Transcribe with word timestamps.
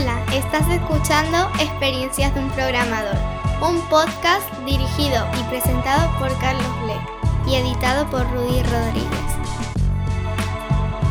Hola, 0.00 0.24
estás 0.32 0.62
escuchando 0.70 1.50
Experiencias 1.58 2.32
de 2.32 2.40
un 2.40 2.50
Programador, 2.50 3.16
un 3.60 3.80
podcast 3.88 4.48
dirigido 4.64 5.26
y 5.40 5.42
presentado 5.50 6.16
por 6.20 6.28
Carlos 6.38 6.82
Bleck 6.84 7.48
y 7.48 7.56
editado 7.56 8.08
por 8.08 8.22
Rudy 8.30 8.62
Rodríguez. 8.62 9.28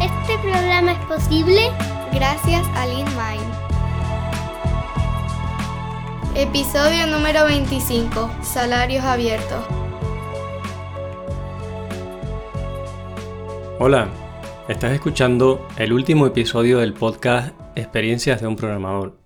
Este 0.01 0.37
programa 0.41 0.93
es 0.93 0.99
posible 0.99 1.69
gracias 2.13 2.65
a 2.75 2.85
LeanMind. 2.85 3.53
Episodio 6.35 7.07
número 7.07 7.43
25. 7.43 8.31
Salarios 8.41 9.03
abiertos. 9.03 9.65
Hola, 13.79 14.07
estás 14.69 14.93
escuchando 14.93 15.67
el 15.75 15.91
último 15.91 16.25
episodio 16.25 16.77
del 16.77 16.93
podcast 16.93 17.66
Experiencias 17.77 18.41
de 18.41 18.47
un 18.47 18.55
programador. 18.55 19.21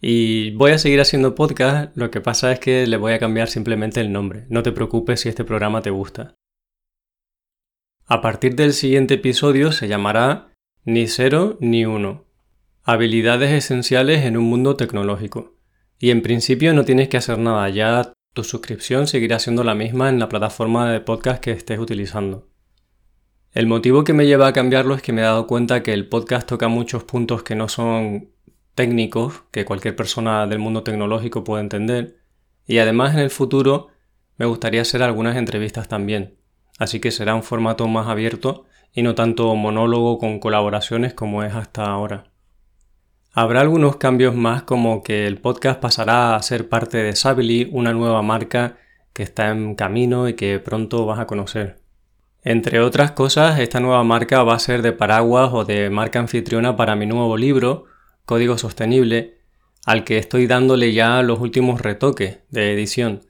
Y 0.00 0.52
voy 0.52 0.70
a 0.70 0.78
seguir 0.78 1.00
haciendo 1.00 1.34
podcast, 1.34 1.90
lo 1.96 2.08
que 2.08 2.20
pasa 2.20 2.52
es 2.52 2.60
que 2.60 2.86
le 2.86 2.96
voy 2.96 3.14
a 3.14 3.18
cambiar 3.18 3.48
simplemente 3.48 4.00
el 4.00 4.12
nombre. 4.12 4.46
No 4.48 4.62
te 4.62 4.70
preocupes 4.70 5.20
si 5.20 5.28
este 5.28 5.42
programa 5.42 5.82
te 5.82 5.90
gusta. 5.90 6.36
A 8.06 8.20
partir 8.20 8.54
del 8.54 8.74
siguiente 8.74 9.14
episodio 9.14 9.72
se 9.72 9.88
llamará 9.88 10.52
Ni 10.84 11.08
cero 11.08 11.58
ni 11.60 11.84
uno. 11.84 12.26
Habilidades 12.84 13.50
esenciales 13.50 14.24
en 14.24 14.36
un 14.36 14.44
mundo 14.44 14.76
tecnológico. 14.76 15.58
Y 15.98 16.10
en 16.10 16.22
principio 16.22 16.74
no 16.74 16.84
tienes 16.84 17.08
que 17.08 17.16
hacer 17.16 17.38
nada, 17.38 17.68
ya 17.70 18.12
tu 18.34 18.44
suscripción 18.44 19.08
seguirá 19.08 19.40
siendo 19.40 19.64
la 19.64 19.74
misma 19.74 20.10
en 20.10 20.20
la 20.20 20.28
plataforma 20.28 20.92
de 20.92 21.00
podcast 21.00 21.42
que 21.42 21.50
estés 21.50 21.80
utilizando. 21.80 22.53
El 23.54 23.68
motivo 23.68 24.02
que 24.02 24.14
me 24.14 24.26
lleva 24.26 24.48
a 24.48 24.52
cambiarlo 24.52 24.96
es 24.96 25.02
que 25.02 25.12
me 25.12 25.20
he 25.20 25.24
dado 25.24 25.46
cuenta 25.46 25.84
que 25.84 25.92
el 25.92 26.08
podcast 26.08 26.48
toca 26.48 26.66
muchos 26.66 27.04
puntos 27.04 27.44
que 27.44 27.54
no 27.54 27.68
son 27.68 28.30
técnicos, 28.74 29.44
que 29.52 29.64
cualquier 29.64 29.94
persona 29.94 30.48
del 30.48 30.58
mundo 30.58 30.82
tecnológico 30.82 31.44
puede 31.44 31.62
entender, 31.62 32.16
y 32.66 32.78
además 32.78 33.14
en 33.14 33.20
el 33.20 33.30
futuro 33.30 33.90
me 34.38 34.46
gustaría 34.46 34.82
hacer 34.82 35.04
algunas 35.04 35.36
entrevistas 35.36 35.86
también, 35.86 36.34
así 36.80 36.98
que 36.98 37.12
será 37.12 37.36
un 37.36 37.44
formato 37.44 37.86
más 37.86 38.08
abierto 38.08 38.64
y 38.92 39.02
no 39.02 39.14
tanto 39.14 39.54
monólogo 39.54 40.18
con 40.18 40.40
colaboraciones 40.40 41.14
como 41.14 41.44
es 41.44 41.54
hasta 41.54 41.86
ahora. 41.86 42.32
Habrá 43.32 43.60
algunos 43.60 43.98
cambios 43.98 44.34
más 44.34 44.64
como 44.64 45.04
que 45.04 45.28
el 45.28 45.40
podcast 45.40 45.78
pasará 45.78 46.34
a 46.34 46.42
ser 46.42 46.68
parte 46.68 46.98
de 46.98 47.14
Sabely, 47.14 47.68
una 47.70 47.92
nueva 47.92 48.20
marca 48.22 48.78
que 49.12 49.22
está 49.22 49.50
en 49.50 49.76
camino 49.76 50.28
y 50.28 50.34
que 50.34 50.58
pronto 50.58 51.06
vas 51.06 51.20
a 51.20 51.28
conocer. 51.28 51.83
Entre 52.46 52.80
otras 52.80 53.12
cosas, 53.12 53.58
esta 53.58 53.80
nueva 53.80 54.04
marca 54.04 54.42
va 54.42 54.54
a 54.54 54.58
ser 54.58 54.82
de 54.82 54.92
paraguas 54.92 55.48
o 55.54 55.64
de 55.64 55.88
marca 55.88 56.18
anfitriona 56.18 56.76
para 56.76 56.94
mi 56.94 57.06
nuevo 57.06 57.38
libro, 57.38 57.86
Código 58.26 58.58
Sostenible, 58.58 59.38
al 59.86 60.04
que 60.04 60.18
estoy 60.18 60.46
dándole 60.46 60.92
ya 60.92 61.22
los 61.22 61.40
últimos 61.40 61.80
retoques 61.80 62.40
de 62.50 62.74
edición. 62.74 63.22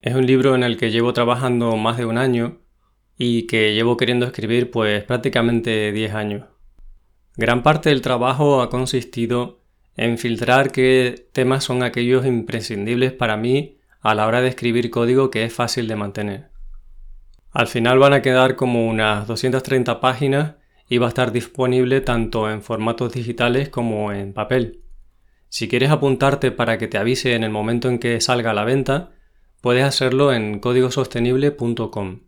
Es 0.00 0.14
un 0.14 0.24
libro 0.24 0.54
en 0.54 0.62
el 0.62 0.76
que 0.76 0.92
llevo 0.92 1.12
trabajando 1.12 1.76
más 1.76 1.98
de 1.98 2.04
un 2.04 2.16
año 2.16 2.60
y 3.18 3.48
que 3.48 3.74
llevo 3.74 3.96
queriendo 3.96 4.24
escribir 4.24 4.70
pues 4.70 5.02
prácticamente 5.02 5.90
10 5.90 6.14
años. 6.14 6.46
Gran 7.36 7.64
parte 7.64 7.88
del 7.88 8.02
trabajo 8.02 8.62
ha 8.62 8.70
consistido 8.70 9.64
en 9.96 10.16
filtrar 10.16 10.70
qué 10.70 11.26
temas 11.32 11.64
son 11.64 11.82
aquellos 11.82 12.24
imprescindibles 12.24 13.12
para 13.12 13.36
mí 13.36 13.78
a 14.00 14.14
la 14.14 14.28
hora 14.28 14.40
de 14.40 14.48
escribir 14.48 14.90
código 14.90 15.28
que 15.28 15.42
es 15.42 15.52
fácil 15.52 15.88
de 15.88 15.96
mantener. 15.96 16.49
Al 17.52 17.66
final 17.66 17.98
van 17.98 18.12
a 18.12 18.22
quedar 18.22 18.54
como 18.54 18.86
unas 18.86 19.26
230 19.26 20.00
páginas 20.00 20.54
y 20.88 20.98
va 20.98 21.06
a 21.06 21.08
estar 21.08 21.32
disponible 21.32 22.00
tanto 22.00 22.50
en 22.50 22.62
formatos 22.62 23.12
digitales 23.12 23.68
como 23.68 24.12
en 24.12 24.32
papel. 24.32 24.82
Si 25.48 25.68
quieres 25.68 25.90
apuntarte 25.90 26.52
para 26.52 26.78
que 26.78 26.86
te 26.86 26.98
avise 26.98 27.34
en 27.34 27.42
el 27.42 27.50
momento 27.50 27.88
en 27.88 27.98
que 27.98 28.20
salga 28.20 28.52
a 28.52 28.54
la 28.54 28.64
venta, 28.64 29.10
puedes 29.60 29.84
hacerlo 29.84 30.32
en 30.32 30.60
códigosostenible.com. 30.60 32.20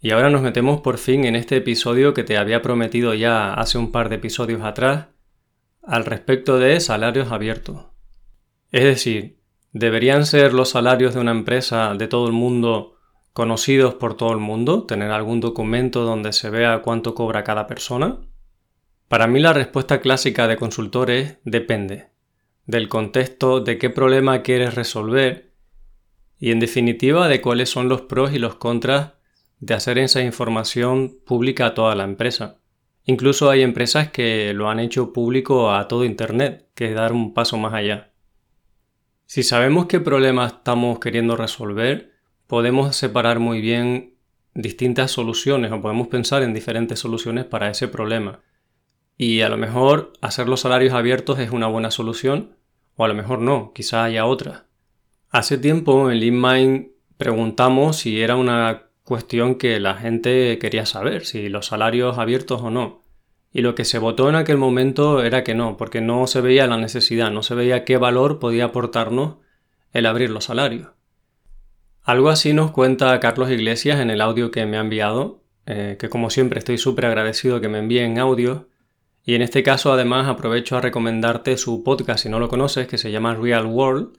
Y 0.00 0.10
ahora 0.10 0.30
nos 0.30 0.42
metemos 0.42 0.80
por 0.80 0.98
fin 0.98 1.24
en 1.24 1.36
este 1.36 1.56
episodio 1.56 2.14
que 2.14 2.24
te 2.24 2.36
había 2.36 2.62
prometido 2.62 3.14
ya 3.14 3.54
hace 3.54 3.78
un 3.78 3.92
par 3.92 4.08
de 4.08 4.16
episodios 4.16 4.62
atrás 4.62 5.06
al 5.82 6.04
respecto 6.04 6.58
de 6.58 6.78
salarios 6.80 7.32
abiertos. 7.32 7.86
Es 8.70 8.84
decir, 8.84 9.38
¿deberían 9.72 10.26
ser 10.26 10.54
los 10.54 10.70
salarios 10.70 11.14
de 11.14 11.20
una 11.20 11.32
empresa 11.32 11.94
de 11.94 12.08
todo 12.08 12.26
el 12.26 12.32
mundo 12.32 12.96
conocidos 13.32 13.94
por 13.94 14.14
todo 14.16 14.32
el 14.32 14.38
mundo, 14.38 14.84
tener 14.84 15.10
algún 15.10 15.40
documento 15.40 16.04
donde 16.04 16.32
se 16.32 16.50
vea 16.50 16.82
cuánto 16.82 17.14
cobra 17.14 17.44
cada 17.44 17.66
persona? 17.66 18.20
Para 19.08 19.26
mí 19.26 19.40
la 19.40 19.52
respuesta 19.52 20.00
clásica 20.00 20.48
de 20.48 20.56
consultor 20.56 21.10
es 21.10 21.38
depende, 21.44 22.08
del 22.66 22.88
contexto, 22.88 23.60
de 23.60 23.78
qué 23.78 23.90
problema 23.90 24.42
quieres 24.42 24.74
resolver 24.74 25.52
y 26.38 26.50
en 26.50 26.60
definitiva 26.60 27.28
de 27.28 27.40
cuáles 27.40 27.70
son 27.70 27.88
los 27.88 28.02
pros 28.02 28.32
y 28.32 28.38
los 28.38 28.56
contras 28.56 29.12
de 29.60 29.74
hacer 29.74 29.98
esa 29.98 30.22
información 30.22 31.18
pública 31.24 31.66
a 31.66 31.74
toda 31.74 31.94
la 31.94 32.04
empresa. 32.04 32.58
Incluso 33.04 33.50
hay 33.50 33.62
empresas 33.62 34.10
que 34.10 34.52
lo 34.52 34.68
han 34.68 34.80
hecho 34.80 35.12
público 35.12 35.72
a 35.72 35.86
todo 35.88 36.04
Internet, 36.04 36.68
que 36.74 36.86
es 36.86 36.94
dar 36.94 37.12
un 37.12 37.32
paso 37.34 37.58
más 37.58 37.74
allá. 37.74 38.12
Si 39.26 39.42
sabemos 39.42 39.86
qué 39.86 40.00
problema 40.00 40.46
estamos 40.46 40.98
queriendo 40.98 41.36
resolver, 41.36 42.11
podemos 42.46 42.94
separar 42.96 43.38
muy 43.38 43.60
bien 43.60 44.14
distintas 44.54 45.10
soluciones 45.10 45.72
o 45.72 45.80
podemos 45.80 46.08
pensar 46.08 46.42
en 46.42 46.54
diferentes 46.54 46.98
soluciones 46.98 47.44
para 47.44 47.70
ese 47.70 47.88
problema. 47.88 48.40
Y 49.16 49.40
a 49.42 49.48
lo 49.48 49.56
mejor 49.56 50.12
hacer 50.20 50.48
los 50.48 50.60
salarios 50.60 50.94
abiertos 50.94 51.38
es 51.38 51.50
una 51.50 51.66
buena 51.66 51.90
solución 51.90 52.56
o 52.96 53.04
a 53.04 53.08
lo 53.08 53.14
mejor 53.14 53.40
no, 53.40 53.72
quizá 53.74 54.04
haya 54.04 54.26
otra. 54.26 54.66
Hace 55.30 55.58
tiempo 55.58 56.10
en 56.10 56.20
LeanMind 56.20 56.88
preguntamos 57.16 57.96
si 57.96 58.20
era 58.20 58.36
una 58.36 58.88
cuestión 59.04 59.56
que 59.56 59.80
la 59.80 59.94
gente 59.94 60.58
quería 60.58 60.86
saber, 60.86 61.24
si 61.24 61.48
los 61.48 61.66
salarios 61.66 62.18
abiertos 62.18 62.62
o 62.62 62.70
no. 62.70 63.02
Y 63.52 63.60
lo 63.60 63.74
que 63.74 63.84
se 63.84 63.98
votó 63.98 64.28
en 64.28 64.34
aquel 64.34 64.56
momento 64.56 65.22
era 65.22 65.44
que 65.44 65.54
no, 65.54 65.76
porque 65.76 66.00
no 66.00 66.26
se 66.26 66.40
veía 66.40 66.66
la 66.66 66.78
necesidad, 66.78 67.30
no 67.30 67.42
se 67.42 67.54
veía 67.54 67.84
qué 67.84 67.98
valor 67.98 68.38
podía 68.38 68.66
aportarnos 68.66 69.36
el 69.92 70.06
abrir 70.06 70.30
los 70.30 70.44
salarios. 70.44 70.88
Algo 72.04 72.30
así 72.30 72.52
nos 72.52 72.72
cuenta 72.72 73.20
Carlos 73.20 73.48
Iglesias 73.50 74.00
en 74.00 74.10
el 74.10 74.20
audio 74.20 74.50
que 74.50 74.66
me 74.66 74.76
ha 74.76 74.80
enviado, 74.80 75.44
eh, 75.66 75.96
que 76.00 76.08
como 76.08 76.30
siempre 76.30 76.58
estoy 76.58 76.76
súper 76.76 77.06
agradecido 77.06 77.60
que 77.60 77.68
me 77.68 77.78
envíen 77.78 78.18
audio. 78.18 78.68
Y 79.24 79.36
en 79.36 79.42
este 79.42 79.62
caso 79.62 79.92
además 79.92 80.26
aprovecho 80.26 80.76
a 80.76 80.80
recomendarte 80.80 81.56
su 81.56 81.84
podcast 81.84 82.24
si 82.24 82.28
no 82.28 82.40
lo 82.40 82.48
conoces, 82.48 82.88
que 82.88 82.98
se 82.98 83.12
llama 83.12 83.36
Real 83.36 83.66
World, 83.66 84.18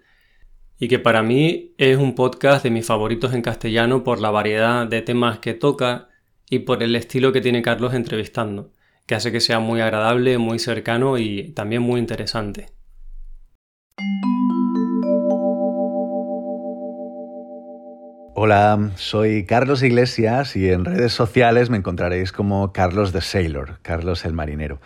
y 0.79 0.87
que 0.87 0.97
para 0.97 1.23
mí 1.23 1.73
es 1.77 1.97
un 1.97 2.15
podcast 2.15 2.63
de 2.63 2.71
mis 2.71 2.85
favoritos 2.85 3.33
en 3.33 3.41
castellano 3.41 4.05
por 4.05 4.21
la 4.21 4.31
variedad 4.31 4.87
de 4.87 5.01
temas 5.01 5.39
que 5.39 5.53
toca 5.53 6.07
y 6.49 6.59
por 6.59 6.83
el 6.83 6.95
estilo 6.95 7.33
que 7.33 7.41
tiene 7.41 7.61
Carlos 7.61 7.93
entrevistando, 7.93 8.71
que 9.05 9.15
hace 9.15 9.33
que 9.33 9.41
sea 9.41 9.59
muy 9.59 9.81
agradable, 9.81 10.37
muy 10.37 10.57
cercano 10.57 11.17
y 11.17 11.51
también 11.51 11.81
muy 11.81 11.99
interesante. 11.99 12.67
Hola, 18.35 18.89
soy 18.95 19.45
Carlos 19.45 19.83
Iglesias 19.83 20.55
y 20.55 20.71
en 20.71 20.85
redes 20.85 21.13
sociales 21.13 21.69
me 21.69 21.77
encontraréis 21.77 22.31
como 22.31 22.73
Carlos 22.73 23.11
the 23.11 23.21
Sailor, 23.21 23.77
Carlos 23.83 24.25
el 24.25 24.33
Marinero. 24.33 24.81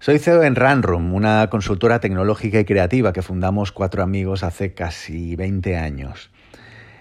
Soy 0.00 0.18
CEO 0.18 0.42
en 0.42 0.54
Runroom, 0.54 1.14
una 1.14 1.48
consultora 1.48 1.98
tecnológica 1.98 2.60
y 2.60 2.66
creativa 2.66 3.14
que 3.14 3.22
fundamos 3.22 3.72
cuatro 3.72 4.02
amigos 4.02 4.42
hace 4.42 4.74
casi 4.74 5.34
20 5.34 5.78
años. 5.78 6.30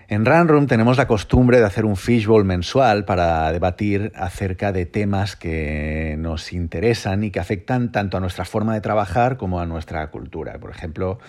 En 0.08 0.26
Runroom 0.26 0.68
tenemos 0.68 0.96
la 0.96 1.06
costumbre 1.06 1.60
de 1.60 1.66
hacer 1.66 1.84
un 1.84 1.98
fishbowl 1.98 2.46
mensual 2.46 3.04
para 3.04 3.52
debatir 3.52 4.14
acerca 4.16 4.72
de 4.72 4.86
temas 4.86 5.36
que 5.36 6.16
nos 6.18 6.54
interesan 6.54 7.26
y 7.26 7.30
que 7.30 7.42
afectan 7.42 7.92
tanto 7.92 8.16
a 8.16 8.22
nuestra 8.22 8.46
forma 8.46 8.74
de 8.74 8.80
trabajar 8.80 9.36
como 9.36 9.60
a 9.60 9.66
nuestra 9.66 10.10
cultura. 10.12 10.60
Por 10.60 10.72
ejemplo, 10.72 11.20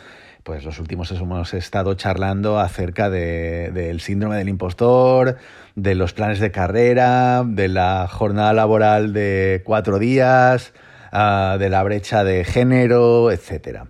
pues 0.48 0.64
los 0.64 0.78
últimos 0.78 1.10
hemos 1.10 1.52
estado 1.52 1.92
charlando 1.92 2.58
acerca 2.58 3.10
del 3.10 4.00
síndrome 4.00 4.36
del 4.36 4.48
impostor, 4.48 5.36
de 5.74 5.94
los 5.94 6.14
planes 6.14 6.40
de 6.40 6.50
carrera, 6.50 7.44
de 7.46 7.68
la 7.68 8.08
jornada 8.08 8.54
laboral 8.54 9.12
de 9.12 9.60
cuatro 9.66 9.98
días, 9.98 10.72
ah, 11.12 11.58
de 11.60 11.68
la 11.68 11.82
brecha 11.82 12.24
de 12.24 12.44
género, 12.44 13.30
etc. 13.30 13.80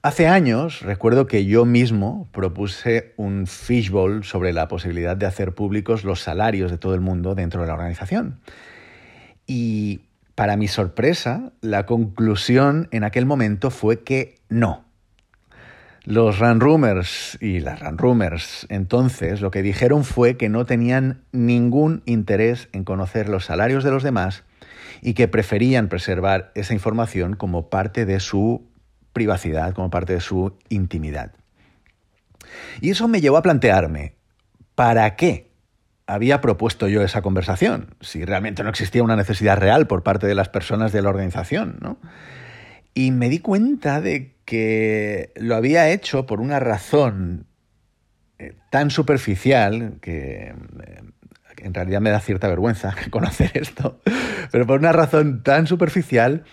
Hace 0.00 0.26
años 0.26 0.80
recuerdo 0.80 1.26
que 1.26 1.44
yo 1.44 1.66
mismo 1.66 2.28
propuse 2.32 3.12
un 3.18 3.46
fishbowl 3.46 4.24
sobre 4.24 4.54
la 4.54 4.68
posibilidad 4.68 5.18
de 5.18 5.26
hacer 5.26 5.54
públicos 5.54 6.02
los 6.02 6.20
salarios 6.20 6.70
de 6.70 6.78
todo 6.78 6.94
el 6.94 7.02
mundo 7.02 7.34
dentro 7.34 7.60
de 7.60 7.66
la 7.66 7.74
organización. 7.74 8.40
Y 9.46 10.00
para 10.34 10.56
mi 10.56 10.66
sorpresa, 10.66 11.52
la 11.60 11.84
conclusión 11.84 12.88
en 12.90 13.04
aquel 13.04 13.26
momento 13.26 13.70
fue 13.70 14.02
que 14.02 14.36
no 14.48 14.83
los 16.04 16.38
Runroomers 16.38 17.38
y 17.40 17.60
las 17.60 17.80
Runroomers 17.80 18.66
entonces 18.68 19.40
lo 19.40 19.50
que 19.50 19.62
dijeron 19.62 20.04
fue 20.04 20.36
que 20.36 20.48
no 20.48 20.66
tenían 20.66 21.24
ningún 21.32 22.02
interés 22.04 22.68
en 22.72 22.84
conocer 22.84 23.28
los 23.28 23.46
salarios 23.46 23.84
de 23.84 23.90
los 23.90 24.02
demás 24.02 24.44
y 25.00 25.14
que 25.14 25.28
preferían 25.28 25.88
preservar 25.88 26.52
esa 26.54 26.74
información 26.74 27.36
como 27.36 27.68
parte 27.68 28.06
de 28.06 28.20
su 28.20 28.66
privacidad, 29.12 29.74
como 29.74 29.90
parte 29.90 30.14
de 30.14 30.20
su 30.20 30.58
intimidad. 30.68 31.32
Y 32.80 32.90
eso 32.90 33.08
me 33.08 33.20
llevó 33.20 33.38
a 33.38 33.42
plantearme, 33.42 34.14
¿para 34.74 35.16
qué 35.16 35.50
había 36.06 36.40
propuesto 36.40 36.88
yo 36.88 37.02
esa 37.02 37.22
conversación? 37.22 37.94
Si 38.00 38.24
realmente 38.24 38.62
no 38.62 38.70
existía 38.70 39.02
una 39.02 39.16
necesidad 39.16 39.58
real 39.58 39.86
por 39.86 40.02
parte 40.02 40.26
de 40.26 40.34
las 40.34 40.48
personas 40.48 40.92
de 40.92 41.02
la 41.02 41.08
organización, 41.08 41.78
¿no? 41.80 41.98
Y 42.94 43.10
me 43.10 43.28
di 43.28 43.40
cuenta 43.40 44.00
de 44.00 44.34
que 44.44 45.32
lo 45.36 45.56
había 45.56 45.90
hecho 45.90 46.26
por 46.26 46.40
una 46.40 46.60
razón 46.60 47.46
eh, 48.38 48.54
tan 48.70 48.90
superficial 48.90 49.98
que 50.00 50.54
eh, 50.54 51.02
en 51.58 51.74
realidad 51.74 52.00
me 52.00 52.10
da 52.10 52.20
cierta 52.20 52.48
vergüenza 52.48 52.94
conocer 53.10 53.50
esto, 53.54 54.00
pero 54.50 54.66
por 54.66 54.78
una 54.78 54.92
razón 54.92 55.42
tan 55.42 55.66
superficial 55.66 56.44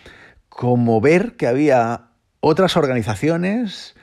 como 0.49 1.01
ver 1.01 1.35
que 1.35 1.47
había 1.47 2.09
otras 2.39 2.75
organizaciones 2.75 3.95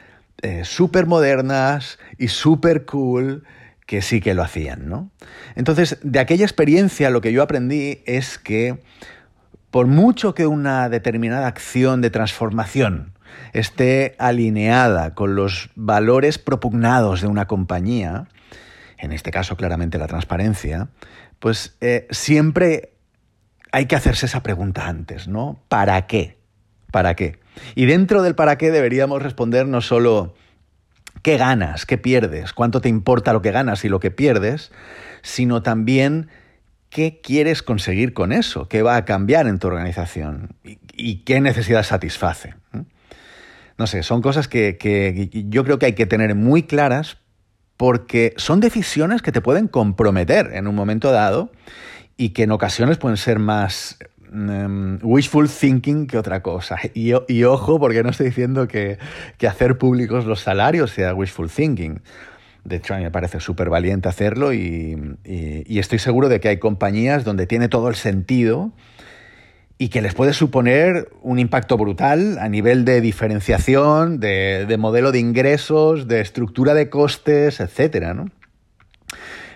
eh, 0.43 0.64
súper 0.64 1.06
modernas 1.06 1.99
y 2.17 2.29
súper 2.29 2.85
cool 2.85 3.44
que 3.87 4.02
sí 4.02 4.20
que 4.20 4.35
lo 4.35 4.43
hacían, 4.43 4.88
¿no? 4.88 5.11
Entonces, 5.56 5.99
de 6.02 6.19
aquella 6.20 6.44
experiencia 6.44 7.11
lo 7.11 7.20
que 7.20 7.32
yo 7.32 7.43
aprendí 7.43 8.02
es 8.06 8.38
que 8.38 8.81
por 9.70 9.86
mucho 9.86 10.34
que 10.34 10.46
una 10.46 10.88
determinada 10.88 11.46
acción 11.46 12.00
de 12.00 12.10
transformación 12.10 13.12
esté 13.52 14.14
alineada 14.18 15.14
con 15.14 15.34
los 15.34 15.70
valores 15.74 16.38
propugnados 16.38 17.20
de 17.20 17.26
una 17.26 17.46
compañía, 17.46 18.28
en 18.96 19.12
este 19.12 19.30
caso 19.30 19.56
claramente 19.56 19.98
la 19.98 20.06
transparencia, 20.06 20.88
pues 21.38 21.76
eh, 21.80 22.06
siempre 22.10 22.94
hay 23.70 23.86
que 23.86 23.96
hacerse 23.96 24.26
esa 24.26 24.42
pregunta 24.42 24.88
antes, 24.88 25.28
¿no? 25.28 25.62
¿Para 25.68 26.06
qué? 26.06 26.38
¿Para 26.90 27.14
qué? 27.14 27.38
Y 27.74 27.86
dentro 27.86 28.22
del 28.22 28.34
para 28.34 28.56
qué 28.56 28.70
deberíamos 28.70 29.22
responder 29.22 29.66
no 29.66 29.80
solo 29.80 30.34
qué 31.22 31.36
ganas, 31.36 31.84
qué 31.84 31.98
pierdes, 31.98 32.52
cuánto 32.52 32.80
te 32.80 32.88
importa 32.88 33.32
lo 33.32 33.42
que 33.42 33.50
ganas 33.50 33.84
y 33.84 33.88
lo 33.88 34.00
que 34.00 34.10
pierdes, 34.10 34.72
sino 35.22 35.62
también 35.62 36.28
qué 36.90 37.20
quieres 37.23 37.62
conseguir 37.62 38.12
con 38.14 38.32
eso, 38.32 38.69
qué 38.69 38.82
va 38.82 38.96
a 38.96 39.05
cambiar 39.05 39.46
en 39.46 39.58
tu 39.58 39.67
organización 39.67 40.56
y, 40.64 41.17
qué 41.25 41.40
necesidad 41.40 41.82
satisface. 41.82 42.55
No 43.76 43.87
sé, 43.87 44.02
son 44.02 44.23
cosas 44.23 44.49
que, 44.49 45.31
yo 45.49 45.64
creo 45.64 45.79
que 45.79 45.87
hay 45.87 45.93
que 45.93 46.06
tener 46.06 46.35
muy 46.35 46.64
claras 46.64 47.19
porque 47.76 48.35
son 48.37 48.58
decisiones 48.58 49.23
que 49.23 49.31
te 49.31 49.40
pueden 49.40 49.69
comprometer 49.69 50.50
en 50.52 50.67
un 50.67 50.75
momento 50.75 51.12
dado 51.12 51.52
y 52.17 52.31
que 52.31 52.43
en 52.43 52.50
ocasiones 52.50 52.99
pueden 52.99 53.17
ser 53.17 53.38
más 53.38 53.99
em, 54.32 54.99
wishful 55.02 55.49
thinking 55.49 56.08
que 56.08 56.19
otra 56.19 56.43
cosa. 56.43 56.76
Y, 56.93 57.44
ojo, 57.44 57.79
porque 57.79 58.02
no 58.02 58.11
estoy 58.11 58.26
diciendo 58.26 58.67
que, 58.67 58.99
hacer 59.46 59.79
públicos 59.79 60.25
los 60.25 60.40
salarios 60.40 60.90
sea 60.90 61.14
wishful 61.14 61.49
thinking. 61.49 62.02
De 62.68 62.76
hecho, 62.76 62.92
a 62.92 62.98
mí 62.98 63.02
me 63.02 63.10
parece 63.10 63.40
súper 63.40 63.70
valiente 63.70 64.10
hacerlo 64.10 64.52
y, 64.52 65.16
estoy 65.66 65.98
seguro 65.98 66.28
de 66.28 66.38
que 66.38 66.48
hay 66.48 66.58
compañías 66.58 67.24
donde 67.24 67.46
tiene 67.46 67.68
todo 67.68 67.88
el 67.88 67.94
sentido 67.94 68.72
y 69.78 69.88
que 69.88 70.02
les 70.02 70.14
puede 70.14 70.34
suponer 70.34 71.08
un 71.22 71.38
impacto 71.38 71.78
brutal 71.78 72.36
a 72.38 72.48
nivel 72.48 72.84
de 72.84 73.00
diferenciación, 73.00 74.20
de, 74.20 74.76
modelo 74.78 75.12
de 75.12 75.18
ingresos, 75.20 76.08
de 76.08 76.20
estructura 76.20 76.74
de 76.74 76.90
costes, 76.90 77.60
etc. 77.60 78.28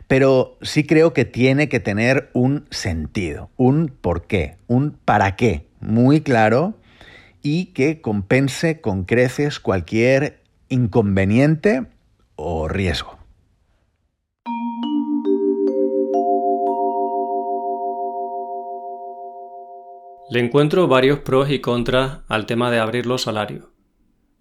Pero 0.06 0.56
sí 0.62 0.84
creo 0.84 1.12
que 1.12 1.26
tiene 1.26 1.68
que 1.68 1.80
tener 1.80 2.30
un 2.32 2.66
sentido, 2.70 3.50
un 3.58 3.88
por 3.88 4.26
qué, 4.26 4.56
un 4.68 4.96
para 5.04 5.36
qué 5.36 5.66
muy 5.80 6.22
claro 6.22 6.78
y 7.42 7.66
que 7.66 8.00
compense 8.00 8.80
con 8.80 9.04
creces 9.04 9.60
cualquier 9.60 10.40
inconveniente 10.70 11.82
o 12.37 12.69
riesgo. 12.69 13.19
Le 20.31 20.40
encuentro 20.40 20.88
varios 20.88 21.19
pros 21.19 21.50
y 21.50 21.58
contras 21.58 22.20
al 22.26 22.46
tema 22.46 22.70
de 22.70 22.79
abrir 22.79 23.05
los 23.05 23.20
salarios. 23.20 23.67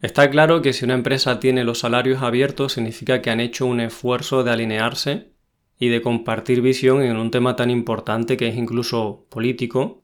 Está 0.02 0.30
claro 0.30 0.62
que 0.62 0.74
si 0.74 0.86
una 0.86 0.94
empresa 0.94 1.40
tiene 1.40 1.64
los 1.64 1.80
salarios 1.80 2.22
abiertos 2.22 2.74
significa 2.74 3.22
que 3.22 3.30
han 3.30 3.40
hecho 3.40 3.66
un 3.66 3.82
esfuerzo 3.82 4.44
de 4.44 4.52
alinearse 4.52 5.34
y 5.78 5.90
de 5.90 6.02
compartir 6.02 6.62
visión 6.62 7.04
en 7.04 7.18
un 7.18 7.30
tema 7.30 7.56
tan 7.56 7.70
importante 7.70 8.38
que 8.38 8.48
es 8.48 8.56
incluso 8.56 9.28
político, 9.30 10.04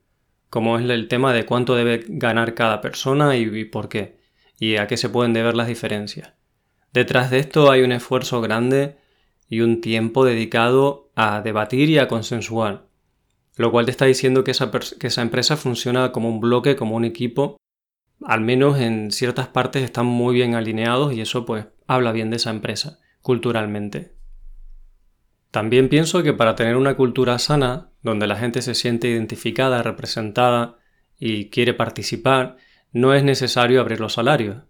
como 0.50 0.78
es 0.78 0.90
el 0.90 1.08
tema 1.08 1.34
de 1.34 1.46
cuánto 1.46 1.76
debe 1.76 2.04
ganar 2.08 2.54
cada 2.54 2.82
persona 2.82 3.38
y, 3.38 3.66
por 3.66 3.88
qué, 3.88 4.18
y 4.60 4.76
a 4.76 4.88
qué 4.88 4.98
se 4.98 5.10
pueden 5.10 5.34
deber 5.34 5.56
las 5.56 5.68
diferencias. 5.68 6.34
Detrás 6.94 7.32
de 7.32 7.40
esto 7.40 7.72
hay 7.72 7.82
un 7.82 7.92
esfuerzo 7.92 8.42
grande 8.42 8.98
y 9.50 9.62
un 9.62 9.82
tiempo 9.82 10.26
dedicado 10.26 11.10
a 11.16 11.42
debatir 11.42 11.90
y 11.90 11.98
a 11.98 12.08
consensuar, 12.08 12.88
lo 13.56 13.72
cual 13.72 13.86
te 13.86 13.92
está 13.92 14.06
diciendo 14.06 14.44
que 14.44 14.52
esa, 14.52 15.22
empresa 15.22 15.58
funciona 15.58 16.12
como 16.12 16.30
un 16.30 16.40
bloque, 16.40 16.76
como 16.76 16.96
un 16.96 17.06
equipo, 17.06 17.58
al 18.24 18.42
menos 18.42 18.80
en 18.80 19.12
ciertas 19.12 19.48
partes 19.48 19.84
están 19.84 20.06
muy 20.06 20.36
bien 20.36 20.56
alineados 20.56 21.14
y 21.14 21.22
eso 21.22 21.46
pues 21.46 21.66
habla 21.88 22.12
bien 22.12 22.30
de 22.30 22.38
esa 22.38 22.50
empresa, 22.50 23.00
culturalmente. 23.22 24.16
También 25.52 25.90
pienso 25.90 26.24
que 26.24 26.34
para 26.34 26.56
tener 26.56 26.76
una 26.76 26.96
cultura 26.96 27.40
sana, 27.40 27.92
donde 28.02 28.28
la 28.28 28.36
gente 28.36 28.62
se 28.62 28.76
siente 28.76 29.08
identificada, 29.08 29.82
representada 29.82 30.78
y 31.18 31.50
quiere 31.50 31.74
participar, 31.74 32.58
no 32.92 33.14
es 33.14 33.24
necesario 33.24 33.82
abrir 33.82 34.00
los 34.00 34.14
salarios. 34.14 34.64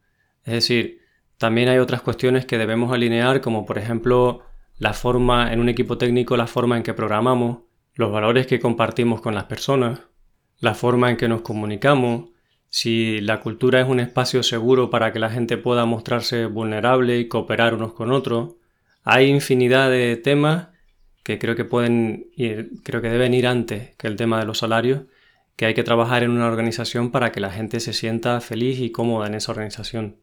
Es 0.44 0.54
decir, 0.54 1.02
también 1.38 1.70
hay 1.70 1.78
otras 1.78 2.02
cuestiones 2.02 2.46
que 2.46 2.58
debemos 2.58 2.92
alinear, 2.92 3.42
como 3.42 3.66
por 3.66 3.78
ejemplo 3.78 4.44
la 4.80 4.94
forma 4.94 5.54
en 5.54 5.60
un 5.60 5.70
equipo 5.70 5.98
técnico, 5.98 6.38
la 6.38 6.48
forma 6.48 6.78
en 6.78 6.84
que 6.84 6.94
programamos, 6.94 7.60
los 7.96 8.12
valores 8.12 8.48
que 8.48 8.60
compartimos 8.60 9.22
con 9.22 9.36
las 9.36 9.46
personas, 9.46 10.02
la 10.60 10.74
forma 10.74 11.10
en 11.10 11.18
que 11.18 11.28
nos 11.28 11.42
comunicamos, 11.42 12.30
si 12.70 13.22
la 13.22 13.40
cultura 13.40 13.82
es 13.82 13.88
un 13.88 14.00
espacio 14.00 14.44
seguro 14.44 14.90
para 14.90 15.14
que 15.14 15.20
la 15.20 15.30
gente 15.30 15.58
pueda 15.58 15.86
mostrarse 15.86 16.46
vulnerable 16.46 17.18
y 17.18 17.28
cooperar 17.28 17.74
unos 17.74 17.94
con 17.94 18.12
otros. 18.12 18.56
Hay 19.04 19.28
infinidad 19.28 19.90
de 19.90 20.18
temas 20.18 20.68
que 21.24 21.40
creo 21.40 21.56
que 21.56 21.66
pueden 21.66 22.28
ir, 22.36 22.72
creo 22.84 23.02
que 23.02 23.10
deben 23.10 23.34
ir 23.34 23.48
antes 23.48 23.96
que 23.96 24.08
el 24.08 24.16
tema 24.16 24.40
de 24.40 24.46
los 24.46 24.60
salarios, 24.60 25.04
que 25.56 25.66
hay 25.66 25.74
que 25.74 25.84
trabajar 25.84 26.24
en 26.24 26.32
una 26.32 26.48
organización 26.48 27.12
para 27.12 27.32
que 27.32 27.40
la 27.40 27.52
gente 27.52 27.80
se 27.80 27.94
sienta 27.94 28.40
feliz 28.42 28.80
y 28.80 28.92
cómoda 28.92 29.28
en 29.28 29.36
esa 29.36 29.52
organización. 29.52 30.18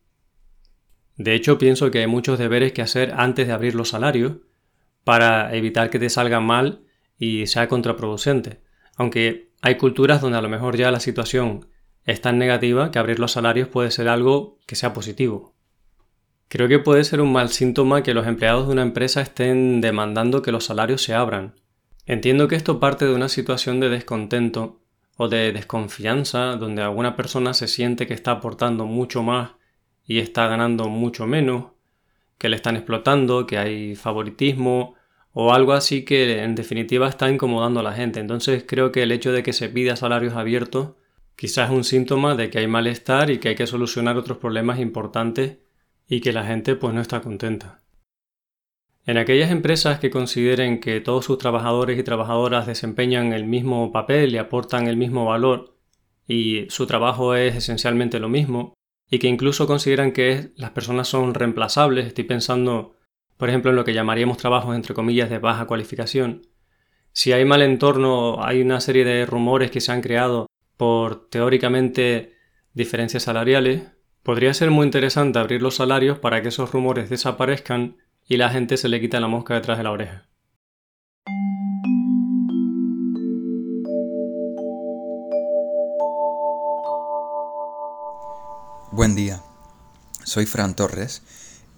De 1.17 1.35
hecho, 1.35 1.59
pienso 1.59 1.91
que 1.91 2.01
hay 2.01 2.07
muchos 2.07 2.39
deberes 2.39 2.73
que 2.73 2.83
hacer 2.83 3.13
antes 3.17 3.47
de 3.47 3.53
abrir 3.53 3.75
los 3.75 3.91
salarios 3.91 4.35
para 5.05 5.55
evitar 5.55 5.91
que 5.91 5.99
te 5.99 6.11
salga 6.11 6.41
mal 6.41 6.81
y 7.19 7.47
sea 7.47 7.69
contraproducente. 7.69 8.61
Aunque 8.97 9.51
hay 9.63 9.77
culturas 9.77 10.21
donde 10.21 10.39
a 10.39 10.43
lo 10.43 10.49
mejor 10.49 10.77
ya 10.77 10.91
la 10.91 11.01
situación 11.01 11.69
es 12.05 12.21
tan 12.21 12.39
negativa 12.39 12.91
que 12.91 12.99
abrir 12.99 13.19
los 13.19 13.33
salarios 13.33 13.69
puede 13.69 13.91
ser 13.91 14.09
algo 14.09 14.59
que 14.67 14.77
sea 14.77 14.93
positivo. 14.93 15.55
Creo 16.49 16.69
que 16.69 16.79
puede 16.79 17.05
ser 17.05 17.21
un 17.21 17.33
mal 17.33 17.49
síntoma 17.49 18.03
que 18.03 18.15
los 18.15 18.27
empleados 18.27 18.67
de 18.67 18.73
una 18.73 18.83
empresa 18.83 19.21
estén 19.21 19.81
demandando 19.81 20.43
que 20.43 20.53
los 20.53 20.65
salarios 20.65 21.03
se 21.03 21.15
abran. 21.15 21.55
Entiendo 22.07 22.49
que 22.49 22.57
esto 22.57 22.81
parte 22.81 23.07
de 23.07 23.15
una 23.15 23.29
situación 23.29 23.81
de 23.81 23.89
descontento 23.89 24.81
o 25.17 25.29
de 25.29 25.53
desconfianza 25.53 26.57
donde 26.57 26.83
alguna 26.83 27.17
persona 27.17 27.55
se 27.55 27.69
siente 27.69 28.07
que 28.07 28.15
está 28.15 28.33
aportando 28.33 28.85
mucho 28.85 29.23
más 29.23 29.53
y 30.07 30.19
está 30.19 30.47
ganando 30.49 30.89
mucho 30.89 31.27
menos, 31.27 31.73
que 32.39 32.49
le 32.49 32.57
están 32.57 32.77
explotando, 32.77 33.47
que 33.47 33.59
hay 33.59 33.97
favoritismo 33.97 34.95
o 35.33 35.53
algo 35.53 35.73
así 35.73 36.05
que 36.05 36.43
en 36.43 36.55
definitiva 36.55 37.09
está 37.09 37.31
incomodando 37.31 37.81
a 37.81 37.83
la 37.83 37.93
gente. 37.93 38.21
Entonces 38.21 38.65
creo 38.67 38.93
que 38.93 39.03
el 39.03 39.13
hecho 39.13 39.33
de 39.33 39.43
que 39.43 39.53
se 39.53 39.69
pida 39.69 39.97
salarios 39.97 40.35
abiertos 40.35 40.93
quizás 41.37 41.71
es 41.71 41.77
un 41.77 41.85
síntoma 41.85 42.37
de 42.37 42.51
que 42.51 42.59
hay 42.59 42.67
malestar 42.67 43.31
y 43.31 43.39
que 43.39 43.49
hay 43.51 43.55
que 43.55 43.67
solucionar 43.67 44.17
otros 44.17 44.39
problemas 44.39 44.79
importantes 44.79 45.59
y 46.09 46.21
que 46.21 46.33
la 46.33 46.45
gente 46.45 46.77
pues 46.77 46.95
no 46.95 47.01
está 47.01 47.21
contenta. 47.21 47.83
En 49.07 49.19
aquellas 49.19 49.51
empresas 49.51 49.99
que 49.99 50.11
consideren 50.11 50.81
que 50.81 51.01
todos 51.01 51.25
sus 51.25 51.39
trabajadores 51.39 51.99
y 51.99 52.03
trabajadoras 52.03 52.67
desempeñan 52.67 53.33
el 53.33 53.45
mismo 53.45 53.93
papel 53.93 54.33
y 54.35 54.39
aportan 54.39 54.87
el 54.87 54.97
mismo 54.97 55.27
valor 55.27 55.77
y 56.27 56.67
su 56.71 56.87
trabajo 56.87 57.35
es 57.35 57.57
esencialmente 57.57 58.19
lo 58.19 58.29
mismo 58.29 58.75
y 59.15 59.19
que 59.19 59.29
incluso 59.29 59.67
consideran 59.67 60.13
que 60.13 60.53
las 60.57 60.71
personas 60.71 61.09
son 61.09 61.35
reemplazables, 61.35 62.07
estoy 62.07 62.25
pensando 62.25 62.95
por 63.37 63.49
ejemplo, 63.49 63.71
en 63.71 63.77
lo 63.77 63.85
que 63.85 63.95
llamaríamos 63.95 64.39
trabajos 64.39 64.75
entre 64.75 64.95
comillas 64.95 65.31
de 65.31 65.39
baja 65.39 65.67
cualificación. 65.67 66.47
Si 67.13 67.33
hay 67.33 67.45
mal 67.45 67.63
entorno, 67.63 68.45
hay 68.45 68.61
una 68.61 68.81
serie 68.81 69.05
de 69.05 69.27
rumores 69.27 69.71
que 69.71 69.81
se 69.81 69.93
han 69.93 70.01
creado 70.01 70.47
por 70.77 71.29
teóricamente 71.29 72.33
diferencias 72.73 73.25
salariales, 73.25 73.83
podría 74.23 74.55
ser 74.55 74.71
muy 74.71 74.85
interesante 74.85 75.39
abrir 75.39 75.63
los 75.63 75.77
salarios 75.77 76.19
para 76.19 76.43
que 76.43 76.49
esos 76.49 76.73
rumores 76.73 77.11
desaparezcan 77.11 77.97
y 78.27 78.37
la 78.37 78.51
gente 78.51 78.77
se 78.77 78.89
le 78.89 79.01
quite 79.01 79.21
la 79.21 79.29
mosca 79.29 79.55
detrás 79.55 79.79
de 79.79 79.85
la 79.85 79.93
oreja. 79.93 80.29
Buen 88.95 89.17
día. 89.17 89.43
Soy 90.23 90.47
Fran 90.47 90.77
Torres, 90.77 91.23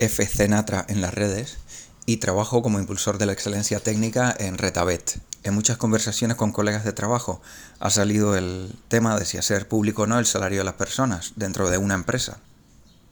FC 0.00 0.48
Natra 0.48 0.84
en 0.86 1.00
las 1.00 1.14
redes 1.14 1.56
y 2.04 2.18
trabajo 2.18 2.60
como 2.60 2.78
impulsor 2.78 3.16
de 3.16 3.24
la 3.24 3.32
excelencia 3.32 3.80
técnica 3.80 4.36
en 4.38 4.58
Retabet. 4.58 5.18
En 5.42 5.54
muchas 5.54 5.78
conversaciones 5.78 6.36
con 6.36 6.52
colegas 6.52 6.84
de 6.84 6.92
trabajo 6.92 7.40
ha 7.80 7.88
salido 7.88 8.36
el 8.36 8.70
tema 8.88 9.18
de 9.18 9.24
si 9.24 9.38
hacer 9.38 9.66
público 9.66 10.02
o 10.02 10.06
no 10.06 10.18
el 10.18 10.26
salario 10.26 10.58
de 10.58 10.64
las 10.64 10.74
personas 10.74 11.32
dentro 11.36 11.70
de 11.70 11.78
una 11.78 11.94
empresa. 11.94 12.38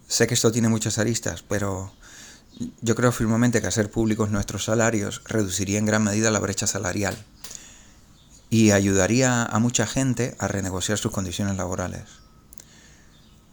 Sé 0.06 0.26
que 0.26 0.34
esto 0.34 0.52
tiene 0.52 0.68
muchas 0.68 0.98
aristas, 0.98 1.42
pero 1.42 1.90
yo 2.82 2.94
creo 2.96 3.10
firmemente 3.10 3.62
que 3.62 3.68
hacer 3.68 3.90
públicos 3.90 4.30
nuestros 4.30 4.66
salarios 4.66 5.22
reduciría 5.24 5.78
en 5.78 5.86
gran 5.86 6.04
medida 6.04 6.30
la 6.30 6.40
brecha 6.40 6.66
salarial 6.66 7.16
y 8.50 8.72
ayudaría 8.72 9.44
a 9.44 9.58
mucha 9.60 9.86
gente 9.86 10.36
a 10.38 10.46
renegociar 10.46 10.98
sus 10.98 11.10
condiciones 11.10 11.56
laborales. 11.56 12.23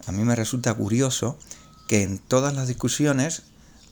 A 0.08 0.12
mí 0.12 0.24
me 0.24 0.36
resulta 0.36 0.74
curioso 0.74 1.38
que 1.88 2.04
en 2.04 2.20
todas 2.20 2.54
las 2.54 2.68
discusiones 2.68 3.44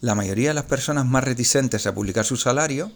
la 0.01 0.15
mayoría 0.15 0.49
de 0.49 0.53
las 0.53 0.65
personas 0.65 1.05
más 1.05 1.23
reticentes 1.23 1.85
a 1.85 1.93
publicar 1.93 2.25
su 2.25 2.37
salario 2.37 2.91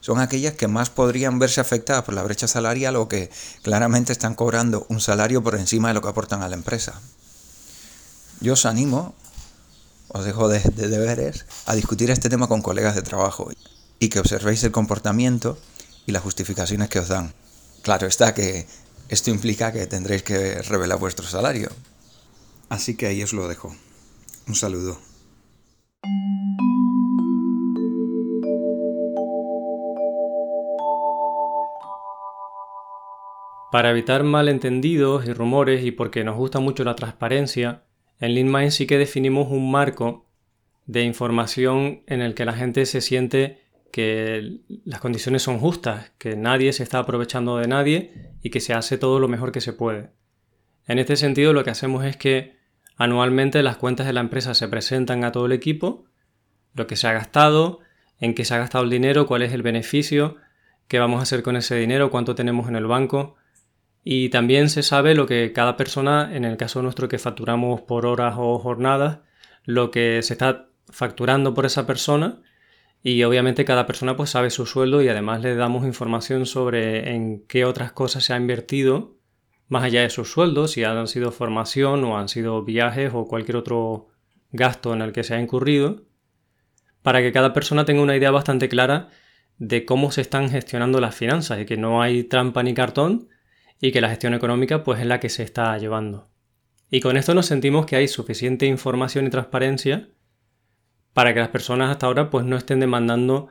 son 0.00 0.20
aquellas 0.20 0.54
que 0.54 0.68
más 0.68 0.90
podrían 0.90 1.38
verse 1.38 1.60
afectadas 1.60 2.04
por 2.04 2.14
la 2.14 2.22
brecha 2.22 2.48
salarial 2.48 2.96
o 2.96 3.08
que 3.08 3.30
claramente 3.62 4.12
están 4.12 4.34
cobrando 4.34 4.86
un 4.88 5.00
salario 5.00 5.42
por 5.42 5.56
encima 5.56 5.88
de 5.88 5.94
lo 5.94 6.02
que 6.02 6.08
aportan 6.08 6.42
a 6.42 6.48
la 6.48 6.54
empresa. 6.54 7.00
Yo 8.40 8.52
os 8.52 8.66
animo, 8.66 9.14
os 10.08 10.24
dejo 10.24 10.48
de, 10.48 10.60
deberes, 10.60 11.46
a 11.66 11.74
discutir 11.74 12.10
este 12.10 12.28
tema 12.28 12.46
con 12.46 12.62
colegas 12.62 12.94
de 12.94 13.02
trabajo 13.02 13.50
y 13.98 14.08
que 14.08 14.20
observéis 14.20 14.62
el 14.64 14.70
comportamiento 14.70 15.58
y 16.06 16.12
las 16.12 16.22
justificaciones 16.22 16.88
que 16.88 17.00
os 17.00 17.08
dan. 17.08 17.34
Claro 17.82 18.06
está 18.06 18.34
que 18.34 18.66
esto 19.08 19.30
implica 19.30 19.72
que 19.72 19.86
tendréis 19.86 20.22
que 20.22 20.62
revelar 20.62 20.98
vuestro 20.98 21.26
salario. 21.26 21.70
Así 22.68 22.96
que 22.96 23.06
ahí 23.06 23.22
os 23.22 23.32
lo 23.32 23.48
dejo. 23.48 23.74
Un 24.46 24.54
saludo. 24.54 24.98
Para 33.70 33.90
evitar 33.90 34.24
malentendidos 34.24 35.26
y 35.26 35.32
rumores 35.32 35.84
y 35.84 35.92
porque 35.92 36.24
nos 36.24 36.36
gusta 36.36 36.58
mucho 36.58 36.84
la 36.84 36.96
transparencia, 36.96 37.84
en 38.18 38.34
LeanMind 38.34 38.70
sí 38.70 38.86
que 38.86 38.96
definimos 38.96 39.48
un 39.50 39.70
marco 39.70 40.26
de 40.86 41.04
información 41.04 42.02
en 42.06 42.22
el 42.22 42.34
que 42.34 42.46
la 42.46 42.54
gente 42.54 42.86
se 42.86 43.02
siente 43.02 43.60
que 43.92 44.60
las 44.84 45.00
condiciones 45.00 45.42
son 45.42 45.58
justas, 45.58 46.12
que 46.18 46.36
nadie 46.36 46.72
se 46.72 46.82
está 46.82 46.98
aprovechando 46.98 47.56
de 47.58 47.68
nadie 47.68 48.32
y 48.42 48.50
que 48.50 48.60
se 48.60 48.72
hace 48.72 48.98
todo 48.98 49.20
lo 49.20 49.28
mejor 49.28 49.52
que 49.52 49.60
se 49.60 49.72
puede. 49.72 50.10
En 50.86 50.98
este 50.98 51.16
sentido 51.16 51.52
lo 51.52 51.64
que 51.64 51.70
hacemos 51.70 52.04
es 52.04 52.16
que 52.16 52.57
anualmente 52.98 53.62
las 53.62 53.78
cuentas 53.78 54.06
de 54.06 54.12
la 54.12 54.20
empresa 54.20 54.52
se 54.52 54.68
presentan 54.68 55.24
a 55.24 55.32
todo 55.32 55.46
el 55.46 55.52
equipo, 55.52 56.04
lo 56.74 56.86
que 56.86 56.96
se 56.96 57.08
ha 57.08 57.12
gastado, 57.12 57.80
en 58.20 58.34
qué 58.34 58.44
se 58.44 58.54
ha 58.54 58.58
gastado 58.58 58.84
el 58.84 58.90
dinero, 58.90 59.26
cuál 59.26 59.42
es 59.42 59.52
el 59.52 59.62
beneficio, 59.62 60.36
qué 60.88 60.98
vamos 60.98 61.20
a 61.20 61.22
hacer 61.22 61.42
con 61.42 61.56
ese 61.56 61.76
dinero, 61.76 62.10
cuánto 62.10 62.34
tenemos 62.34 62.68
en 62.68 62.76
el 62.76 62.86
banco, 62.86 63.36
y 64.10 64.30
también 64.30 64.68
se 64.68 64.82
sabe 64.82 65.14
lo 65.14 65.26
que 65.26 65.52
cada 65.52 65.76
persona, 65.76 66.34
en 66.34 66.44
el 66.44 66.56
caso 66.56 66.82
nuestro 66.82 67.08
que 67.08 67.18
facturamos 67.18 67.82
por 67.82 68.06
horas 68.06 68.34
o 68.38 68.58
jornadas, 68.58 69.20
lo 69.64 69.90
que 69.90 70.22
se 70.22 70.32
está 70.32 70.68
facturando 70.88 71.52
por 71.52 71.66
esa 71.66 71.86
persona. 71.86 72.40
Y 73.02 73.22
obviamente 73.22 73.66
cada 73.66 73.86
persona 73.86 74.16
pues 74.16 74.30
sabe 74.30 74.48
su 74.48 74.64
sueldo 74.64 75.02
y 75.02 75.08
además 75.08 75.42
le 75.42 75.54
damos 75.54 75.84
información 75.84 76.46
sobre 76.46 77.14
en 77.14 77.44
qué 77.46 77.66
otras 77.66 77.92
cosas 77.92 78.24
se 78.24 78.32
ha 78.32 78.38
invertido 78.38 79.17
más 79.68 79.84
allá 79.84 80.02
de 80.02 80.10
sus 80.10 80.30
sueldos, 80.30 80.72
si 80.72 80.84
han 80.84 81.06
sido 81.06 81.30
formación 81.30 82.04
o 82.04 82.18
han 82.18 82.28
sido 82.28 82.64
viajes 82.64 83.12
o 83.14 83.26
cualquier 83.26 83.56
otro 83.56 84.08
gasto 84.50 84.94
en 84.94 85.02
el 85.02 85.12
que 85.12 85.24
se 85.24 85.34
ha 85.34 85.40
incurrido, 85.40 86.02
para 87.02 87.20
que 87.20 87.32
cada 87.32 87.52
persona 87.52 87.84
tenga 87.84 88.02
una 88.02 88.16
idea 88.16 88.30
bastante 88.30 88.68
clara 88.68 89.10
de 89.58 89.84
cómo 89.84 90.10
se 90.10 90.20
están 90.20 90.50
gestionando 90.50 91.00
las 91.00 91.14
finanzas 91.14 91.60
y 91.60 91.66
que 91.66 91.76
no 91.76 92.02
hay 92.02 92.24
trampa 92.24 92.62
ni 92.62 92.74
cartón, 92.74 93.28
y 93.80 93.92
que 93.92 94.00
la 94.00 94.08
gestión 94.08 94.34
económica 94.34 94.82
pues 94.82 95.00
es 95.00 95.06
la 95.06 95.20
que 95.20 95.28
se 95.28 95.42
está 95.42 95.76
llevando. 95.78 96.30
Y 96.90 97.00
con 97.00 97.16
esto 97.16 97.34
nos 97.34 97.46
sentimos 97.46 97.86
que 97.86 97.96
hay 97.96 98.08
suficiente 98.08 98.66
información 98.66 99.26
y 99.26 99.30
transparencia 99.30 100.08
para 101.12 101.34
que 101.34 101.40
las 101.40 101.50
personas 101.50 101.90
hasta 101.90 102.06
ahora 102.06 102.30
pues 102.30 102.44
no 102.44 102.56
estén 102.56 102.80
demandando 102.80 103.48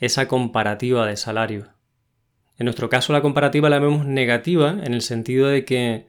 esa 0.00 0.26
comparativa 0.26 1.06
de 1.06 1.16
salario. 1.16 1.77
En 2.58 2.64
nuestro 2.64 2.90
caso 2.90 3.12
la 3.12 3.22
comparativa 3.22 3.70
la 3.70 3.78
vemos 3.78 4.04
negativa 4.04 4.76
en 4.82 4.92
el 4.92 5.00
sentido 5.00 5.46
de 5.46 5.64
que 5.64 6.08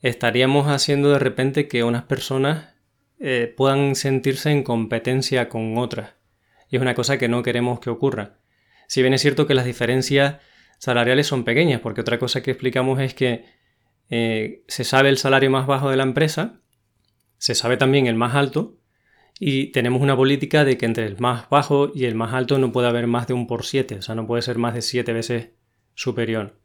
estaríamos 0.00 0.66
haciendo 0.68 1.10
de 1.10 1.18
repente 1.18 1.68
que 1.68 1.84
unas 1.84 2.04
personas 2.04 2.74
eh, 3.20 3.52
puedan 3.56 3.94
sentirse 3.94 4.50
en 4.50 4.62
competencia 4.64 5.48
con 5.50 5.76
otras. 5.76 6.14
Y 6.70 6.76
es 6.76 6.82
una 6.82 6.94
cosa 6.94 7.18
que 7.18 7.28
no 7.28 7.42
queremos 7.42 7.78
que 7.78 7.90
ocurra. 7.90 8.38
Si 8.88 9.02
bien 9.02 9.12
es 9.12 9.20
cierto 9.20 9.46
que 9.46 9.54
las 9.54 9.66
diferencias 9.66 10.36
salariales 10.78 11.26
son 11.26 11.44
pequeñas, 11.44 11.80
porque 11.80 12.00
otra 12.00 12.18
cosa 12.18 12.42
que 12.42 12.50
explicamos 12.50 12.98
es 12.98 13.14
que 13.14 13.44
eh, 14.08 14.64
se 14.68 14.84
sabe 14.84 15.10
el 15.10 15.18
salario 15.18 15.50
más 15.50 15.66
bajo 15.66 15.90
de 15.90 15.96
la 15.96 16.02
empresa, 16.02 16.60
se 17.36 17.54
sabe 17.54 17.76
también 17.76 18.06
el 18.06 18.14
más 18.16 18.34
alto, 18.34 18.78
y 19.38 19.72
tenemos 19.72 20.00
una 20.00 20.16
política 20.16 20.64
de 20.64 20.78
que 20.78 20.86
entre 20.86 21.06
el 21.06 21.18
más 21.18 21.48
bajo 21.50 21.92
y 21.94 22.06
el 22.06 22.14
más 22.14 22.32
alto 22.32 22.58
no 22.58 22.72
puede 22.72 22.88
haber 22.88 23.06
más 23.06 23.26
de 23.26 23.34
un 23.34 23.46
por 23.46 23.64
siete, 23.64 23.96
o 23.96 24.02
sea, 24.02 24.14
no 24.14 24.26
puede 24.26 24.42
ser 24.42 24.58
más 24.58 24.74
de 24.74 24.82
siete 24.82 25.12
veces 25.12 25.50
superior. 25.94 26.58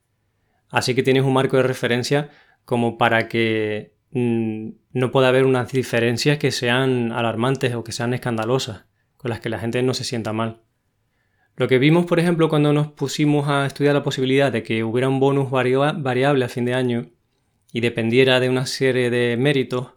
Así 0.70 0.96
que 0.96 1.04
tienes 1.04 1.24
un 1.24 1.34
marco 1.34 1.58
de 1.58 1.64
referencia 1.64 2.30
como 2.66 2.98
para 2.98 3.28
que 3.30 3.94
mm, 4.12 4.70
no 4.92 5.12
pueda 5.12 5.30
haber 5.30 5.46
unas 5.46 5.72
diferencias 5.72 6.38
que 6.38 6.52
sean 6.52 7.12
alarmantes 7.12 7.76
o 7.76 7.84
que 7.84 7.92
sean 7.92 8.14
escandalosas, 8.14 8.86
con 9.16 9.30
las 9.30 9.40
que 9.40 9.50
la 9.50 9.60
gente 9.60 9.82
no 9.84 9.94
se 9.94 10.04
sienta 10.04 10.34
mal. 10.34 10.62
Lo 11.56 11.68
que 11.68 11.80
vimos, 11.80 12.06
por 12.06 12.20
ejemplo, 12.20 12.50
cuando 12.50 12.72
nos 12.72 12.92
pusimos 12.92 13.48
a 13.48 13.66
estudiar 13.66 13.96
la 13.96 14.04
posibilidad 14.04 14.52
de 14.52 14.62
que 14.62 14.84
hubiera 14.84 15.10
un 15.10 15.20
bonus 15.20 15.50
variable 15.50 16.46
a 16.46 16.50
fin 16.50 16.66
de 16.66 16.76
año 16.76 17.10
y 17.74 17.82
dependiera 17.82 18.40
de 18.40 18.50
una 18.50 18.68
serie 18.68 19.10
de 19.10 19.38
méritos, 19.38 19.94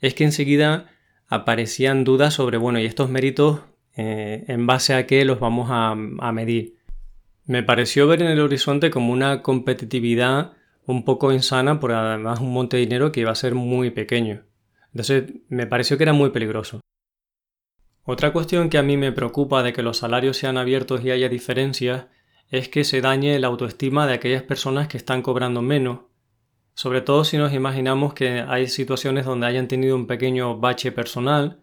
es 0.00 0.14
que 0.14 0.24
enseguida 0.24 0.90
aparecían 1.28 2.02
dudas 2.02 2.34
sobre, 2.34 2.58
bueno, 2.58 2.80
¿y 2.80 2.86
estos 2.86 3.08
méritos 3.08 3.60
eh, 3.96 4.44
en 4.48 4.66
base 4.66 4.94
a 4.94 5.06
qué 5.06 5.24
los 5.24 5.38
vamos 5.38 5.68
a, 5.70 5.92
a 5.92 6.32
medir? 6.32 6.81
Me 7.44 7.62
pareció 7.62 8.06
ver 8.06 8.22
en 8.22 8.28
el 8.28 8.40
horizonte 8.40 8.90
como 8.90 9.12
una 9.12 9.42
competitividad 9.42 10.52
un 10.86 11.04
poco 11.04 11.32
insana 11.32 11.80
por 11.80 11.92
además 11.92 12.40
un 12.40 12.52
monte 12.52 12.76
de 12.76 12.82
dinero 12.82 13.12
que 13.12 13.20
iba 13.20 13.32
a 13.32 13.36
ser 13.36 13.54
muy 13.54 13.90
pequeño. 13.90 14.44
Entonces 14.92 15.32
me 15.48 15.66
pareció 15.66 15.96
que 15.96 16.04
era 16.04 16.12
muy 16.12 16.30
peligroso. 16.30 16.80
Otra 18.04 18.32
cuestión 18.32 18.68
que 18.68 18.78
a 18.78 18.82
mí 18.82 18.96
me 18.96 19.12
preocupa 19.12 19.62
de 19.62 19.72
que 19.72 19.82
los 19.82 19.98
salarios 19.98 20.36
sean 20.36 20.56
abiertos 20.56 21.04
y 21.04 21.10
haya 21.10 21.28
diferencias 21.28 22.06
es 22.50 22.68
que 22.68 22.84
se 22.84 23.00
dañe 23.00 23.38
la 23.38 23.46
autoestima 23.46 24.06
de 24.06 24.14
aquellas 24.14 24.42
personas 24.42 24.88
que 24.88 24.98
están 24.98 25.22
cobrando 25.22 25.62
menos, 25.62 26.00
sobre 26.74 27.00
todo 27.00 27.24
si 27.24 27.38
nos 27.38 27.52
imaginamos 27.52 28.12
que 28.12 28.40
hay 28.40 28.66
situaciones 28.66 29.24
donde 29.24 29.46
hayan 29.46 29.68
tenido 29.68 29.96
un 29.96 30.06
pequeño 30.06 30.58
bache 30.58 30.92
personal, 30.92 31.60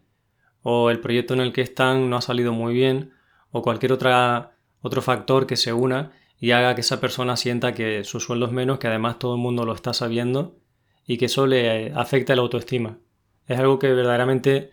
o 0.61 0.89
el 0.89 0.99
proyecto 0.99 1.33
en 1.33 1.41
el 1.41 1.53
que 1.53 1.61
están 1.61 2.09
no 2.09 2.17
ha 2.17 2.21
salido 2.21 2.53
muy 2.53 2.73
bien, 2.73 3.11
o 3.51 3.61
cualquier 3.61 3.91
otra, 3.91 4.57
otro 4.81 5.01
factor 5.01 5.47
que 5.47 5.57
se 5.57 5.73
una 5.73 6.11
y 6.39 6.51
haga 6.51 6.75
que 6.75 6.81
esa 6.81 7.01
persona 7.01 7.35
sienta 7.35 7.73
que 7.73 8.03
su 8.03 8.19
sueldo 8.19 8.45
es 8.45 8.51
menos, 8.51 8.79
que 8.79 8.87
además 8.87 9.19
todo 9.19 9.35
el 9.35 9.41
mundo 9.41 9.65
lo 9.65 9.73
está 9.73 9.93
sabiendo, 9.93 10.57
y 11.05 11.17
que 11.17 11.25
eso 11.25 11.47
le 11.47 11.91
afecta 11.93 12.35
la 12.35 12.41
autoestima. 12.41 12.99
Es 13.47 13.59
algo 13.59 13.79
que 13.79 13.91
verdaderamente 13.91 14.71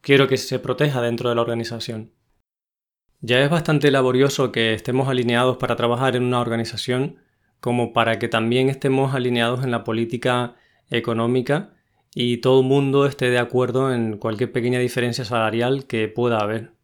quiero 0.00 0.28
que 0.28 0.36
se 0.36 0.58
proteja 0.58 1.00
dentro 1.00 1.28
de 1.28 1.34
la 1.34 1.40
organización. 1.40 2.12
Ya 3.20 3.42
es 3.42 3.50
bastante 3.50 3.90
laborioso 3.90 4.52
que 4.52 4.74
estemos 4.74 5.08
alineados 5.08 5.56
para 5.56 5.76
trabajar 5.76 6.14
en 6.14 6.22
una 6.22 6.40
organización 6.40 7.16
como 7.58 7.92
para 7.92 8.18
que 8.18 8.28
también 8.28 8.68
estemos 8.68 9.14
alineados 9.14 9.64
en 9.64 9.72
la 9.72 9.82
política 9.82 10.54
económica 10.90 11.74
y 12.14 12.38
todo 12.38 12.60
el 12.60 12.66
mundo 12.66 13.06
esté 13.06 13.30
de 13.30 13.38
acuerdo 13.38 13.92
en 13.92 14.18
cualquier 14.18 14.52
pequeña 14.52 14.78
diferencia 14.78 15.24
salarial 15.24 15.86
que 15.86 16.06
pueda 16.08 16.38
haber. 16.38 16.77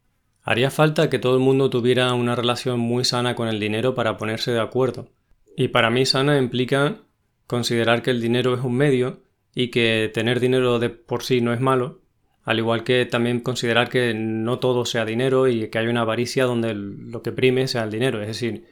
Haría 0.47 0.71
falta 0.71 1.09
que 1.09 1.19
todo 1.19 1.37
el 1.37 1.41
mundo 1.41 1.71
tuviera 1.71 2.13
una 2.13 2.37
relación 2.37 2.79
muy 2.79 3.05
sana 3.07 3.35
con 3.35 3.49
el 3.49 3.59
dinero 3.59 3.95
para 3.95 4.19
ponerse 4.19 4.53
de 4.53 4.61
acuerdo. 4.61 5.09
Y 5.57 5.69
para 5.69 5.89
mí 5.89 6.05
sana 6.05 6.37
implica 6.37 6.99
considerar 7.47 8.03
que 8.03 8.11
el 8.11 8.21
dinero 8.21 8.55
es 8.55 8.61
un 8.61 8.75
medio 8.77 9.23
y 9.55 9.69
que 9.69 10.11
tener 10.13 10.41
dinero 10.41 10.79
de 10.79 10.91
por 10.91 11.23
sí 11.23 11.41
no 11.41 11.55
es 11.55 11.61
malo, 11.61 12.03
al 12.43 12.59
igual 12.59 12.85
que 12.85 13.07
también 13.07 13.41
considerar 13.41 13.89
que 13.89 14.13
no 14.13 14.59
todo 14.59 14.85
sea 14.85 15.07
dinero 15.07 15.49
y 15.49 15.71
que 15.71 15.79
hay 15.79 15.87
una 15.87 16.03
avaricia 16.03 16.45
donde 16.45 16.75
lo 16.75 17.23
que 17.23 17.33
prime 17.33 17.67
sea 17.67 17.85
el 17.85 17.91
dinero, 17.91 18.21
es 18.21 18.29
decir, 18.29 18.67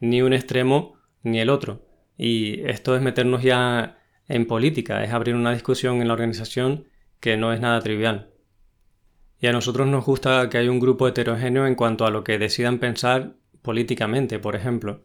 ni 0.00 0.22
un 0.22 0.32
extremo 0.32 0.94
ni 1.22 1.40
el 1.40 1.50
otro. 1.50 1.86
Y 2.16 2.62
esto 2.62 2.96
es 2.96 3.02
meternos 3.02 3.42
ya 3.42 3.98
en 4.28 4.46
política, 4.46 5.04
es 5.04 5.12
abrir 5.12 5.34
una 5.34 5.52
discusión 5.52 6.00
en 6.00 6.08
la 6.08 6.14
organización 6.14 6.86
que 7.20 7.36
no 7.36 7.52
es 7.52 7.60
nada 7.60 7.80
trivial. 7.80 8.27
Y 9.40 9.46
a 9.46 9.52
nosotros 9.52 9.86
nos 9.86 10.04
gusta 10.04 10.48
que 10.48 10.58
haya 10.58 10.70
un 10.70 10.80
grupo 10.80 11.06
heterogéneo 11.06 11.66
en 11.66 11.74
cuanto 11.74 12.04
a 12.04 12.10
lo 12.10 12.24
que 12.24 12.38
decidan 12.38 12.78
pensar 12.78 13.34
políticamente, 13.62 14.38
por 14.38 14.56
ejemplo. 14.56 15.04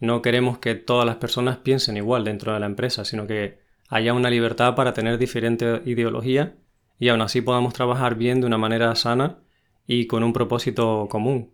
No 0.00 0.22
queremos 0.22 0.58
que 0.58 0.74
todas 0.74 1.06
las 1.06 1.16
personas 1.16 1.58
piensen 1.58 1.96
igual 1.96 2.24
dentro 2.24 2.52
de 2.54 2.60
la 2.60 2.66
empresa, 2.66 3.04
sino 3.04 3.26
que 3.26 3.58
haya 3.88 4.14
una 4.14 4.30
libertad 4.30 4.74
para 4.74 4.92
tener 4.94 5.18
diferente 5.18 5.82
ideología 5.84 6.56
y 6.98 7.08
aún 7.08 7.20
así 7.20 7.40
podamos 7.40 7.74
trabajar 7.74 8.14
bien 8.14 8.40
de 8.40 8.46
una 8.46 8.58
manera 8.58 8.94
sana 8.94 9.40
y 9.86 10.06
con 10.06 10.24
un 10.24 10.32
propósito 10.32 11.06
común. 11.10 11.52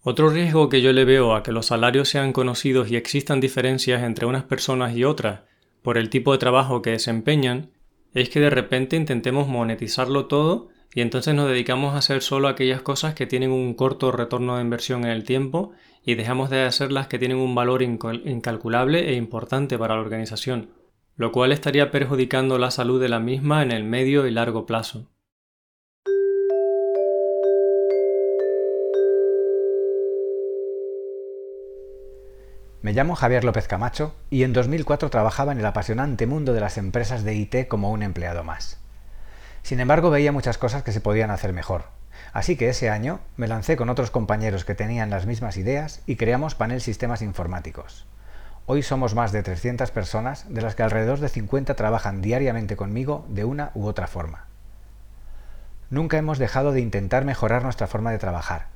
Otro 0.00 0.28
riesgo 0.28 0.68
que 0.68 0.82
yo 0.82 0.92
le 0.92 1.04
veo 1.04 1.34
a 1.34 1.42
que 1.42 1.52
los 1.52 1.66
salarios 1.66 2.08
sean 2.08 2.32
conocidos 2.32 2.90
y 2.90 2.96
existan 2.96 3.40
diferencias 3.40 4.02
entre 4.02 4.26
unas 4.26 4.44
personas 4.44 4.94
y 4.96 5.04
otras 5.04 5.42
por 5.82 5.96
el 5.96 6.10
tipo 6.10 6.32
de 6.32 6.38
trabajo 6.38 6.82
que 6.82 6.90
desempeñan 6.90 7.70
es 8.12 8.28
que 8.28 8.40
de 8.40 8.50
repente 8.50 8.96
intentemos 8.96 9.48
monetizarlo 9.48 10.26
todo 10.26 10.68
y 10.94 11.00
entonces 11.00 11.34
nos 11.34 11.48
dedicamos 11.48 11.94
a 11.94 11.98
hacer 11.98 12.22
solo 12.22 12.46
aquellas 12.46 12.80
cosas 12.80 13.14
que 13.14 13.26
tienen 13.26 13.50
un 13.50 13.74
corto 13.74 14.12
retorno 14.12 14.56
de 14.56 14.62
inversión 14.62 15.04
en 15.04 15.10
el 15.10 15.24
tiempo 15.24 15.72
y 16.04 16.14
dejamos 16.14 16.50
de 16.50 16.62
hacer 16.62 16.92
las 16.92 17.08
que 17.08 17.18
tienen 17.18 17.38
un 17.38 17.54
valor 17.54 17.82
incalculable 17.82 19.10
e 19.10 19.14
importante 19.14 19.76
para 19.76 19.96
la 19.96 20.00
organización, 20.00 20.70
lo 21.16 21.32
cual 21.32 21.50
estaría 21.50 21.90
perjudicando 21.90 22.58
la 22.58 22.70
salud 22.70 23.00
de 23.00 23.08
la 23.08 23.18
misma 23.18 23.64
en 23.64 23.72
el 23.72 23.82
medio 23.82 24.24
y 24.28 24.30
largo 24.30 24.66
plazo. 24.66 25.10
Me 32.82 32.92
llamo 32.92 33.16
Javier 33.16 33.44
López 33.44 33.66
Camacho 33.66 34.14
y 34.30 34.44
en 34.44 34.52
2004 34.52 35.08
trabajaba 35.08 35.52
en 35.52 35.58
el 35.58 35.66
apasionante 35.66 36.26
mundo 36.26 36.52
de 36.52 36.60
las 36.60 36.78
empresas 36.78 37.24
de 37.24 37.34
IT 37.34 37.66
como 37.66 37.90
un 37.90 38.02
empleado 38.02 38.44
más. 38.44 38.83
Sin 39.64 39.80
embargo, 39.80 40.10
veía 40.10 40.30
muchas 40.30 40.58
cosas 40.58 40.82
que 40.82 40.92
se 40.92 41.00
podían 41.00 41.30
hacer 41.30 41.54
mejor. 41.54 41.86
Así 42.34 42.54
que 42.54 42.68
ese 42.68 42.90
año 42.90 43.20
me 43.38 43.48
lancé 43.48 43.76
con 43.76 43.88
otros 43.88 44.10
compañeros 44.10 44.66
que 44.66 44.74
tenían 44.74 45.08
las 45.08 45.24
mismas 45.24 45.56
ideas 45.56 46.02
y 46.04 46.16
creamos 46.16 46.54
Panel 46.54 46.82
Sistemas 46.82 47.22
Informáticos. 47.22 48.06
Hoy 48.66 48.82
somos 48.82 49.14
más 49.14 49.32
de 49.32 49.42
300 49.42 49.90
personas, 49.90 50.44
de 50.52 50.60
las 50.60 50.74
que 50.74 50.82
alrededor 50.82 51.18
de 51.18 51.30
50 51.30 51.74
trabajan 51.76 52.20
diariamente 52.20 52.76
conmigo 52.76 53.24
de 53.30 53.46
una 53.46 53.70
u 53.74 53.86
otra 53.86 54.06
forma. 54.06 54.44
Nunca 55.88 56.18
hemos 56.18 56.38
dejado 56.38 56.72
de 56.72 56.80
intentar 56.80 57.24
mejorar 57.24 57.62
nuestra 57.62 57.86
forma 57.86 58.12
de 58.12 58.18
trabajar, 58.18 58.66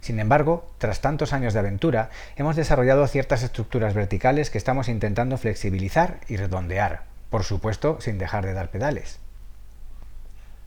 sin 0.00 0.20
embargo, 0.20 0.70
tras 0.78 1.00
tantos 1.00 1.32
años 1.32 1.54
de 1.54 1.58
aventura, 1.58 2.10
hemos 2.36 2.54
desarrollado 2.54 3.04
ciertas 3.08 3.42
estructuras 3.42 3.94
verticales 3.94 4.50
que 4.50 4.58
estamos 4.58 4.88
intentando 4.88 5.38
flexibilizar 5.38 6.20
y 6.28 6.36
redondear, 6.36 7.02
por 7.30 7.42
supuesto 7.42 8.00
sin 8.00 8.18
dejar 8.18 8.46
de 8.46 8.52
dar 8.52 8.70
pedales. 8.70 9.18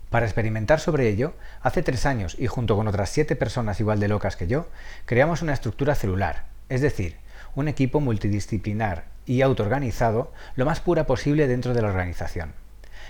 Para 0.10 0.26
experimentar 0.26 0.80
sobre 0.80 1.08
ello, 1.08 1.34
hace 1.62 1.84
tres 1.84 2.06
años 2.06 2.36
y 2.40 2.48
junto 2.48 2.76
con 2.76 2.88
otras 2.88 3.10
siete 3.10 3.36
personas 3.36 3.80
igual 3.80 4.00
de 4.00 4.08
locas 4.08 4.36
que 4.36 4.48
yo, 4.48 4.68
creamos 5.06 5.42
una 5.44 5.54
estructura 5.54 5.94
celular, 5.94 6.46
es 6.68 6.82
decir, 6.82 7.18
un 7.56 7.68
equipo 7.68 8.00
multidisciplinar 8.00 9.06
y 9.26 9.42
autoorganizado 9.42 10.32
lo 10.56 10.66
más 10.66 10.80
pura 10.80 11.06
posible 11.06 11.48
dentro 11.48 11.74
de 11.76 11.84
la 11.84 11.90
organización. 11.90 12.54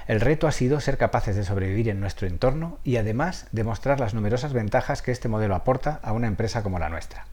El 0.08 0.20
reto 0.20 0.48
ha 0.48 0.52
sido 0.52 0.82
ser 0.82 0.98
capaces 0.98 1.36
de 1.36 1.46
sobrevivir 1.46 1.88
en 1.88 2.02
nuestro 2.02 2.28
entorno 2.28 2.80
y 2.84 2.98
además 2.98 3.48
demostrar 3.52 4.00
las 4.00 4.14
numerosas 4.14 4.54
ventajas 4.54 5.02
que 5.02 5.12
este 5.12 5.30
modelo 5.30 5.56
aporta 5.56 6.00
a 6.04 6.12
una 6.12 6.28
empresa 6.28 6.64
como 6.64 6.80
la 6.80 6.90
nuestra. 6.90 7.28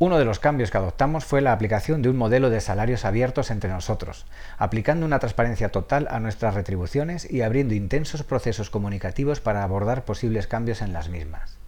Uno 0.00 0.18
de 0.18 0.24
los 0.24 0.40
cambios 0.40 0.72
que 0.72 0.78
adoptamos 0.78 1.24
fue 1.24 1.40
la 1.40 1.52
aplicación 1.52 2.02
de 2.02 2.08
un 2.08 2.16
modelo 2.16 2.50
de 2.50 2.60
salarios 2.60 3.04
abiertos 3.04 3.52
entre 3.52 3.70
nosotros, 3.70 4.26
aplicando 4.58 5.06
una 5.06 5.20
transparencia 5.20 5.68
total 5.68 6.08
a 6.10 6.18
nuestras 6.18 6.54
retribuciones 6.54 7.30
y 7.30 7.42
abriendo 7.42 7.74
intensos 7.74 8.24
procesos 8.24 8.70
comunicativos 8.70 9.38
para 9.38 9.62
abordar 9.62 10.04
posibles 10.04 10.48
cambios 10.48 10.82
en 10.82 10.92
las 10.92 11.08
mismas. 11.08 11.58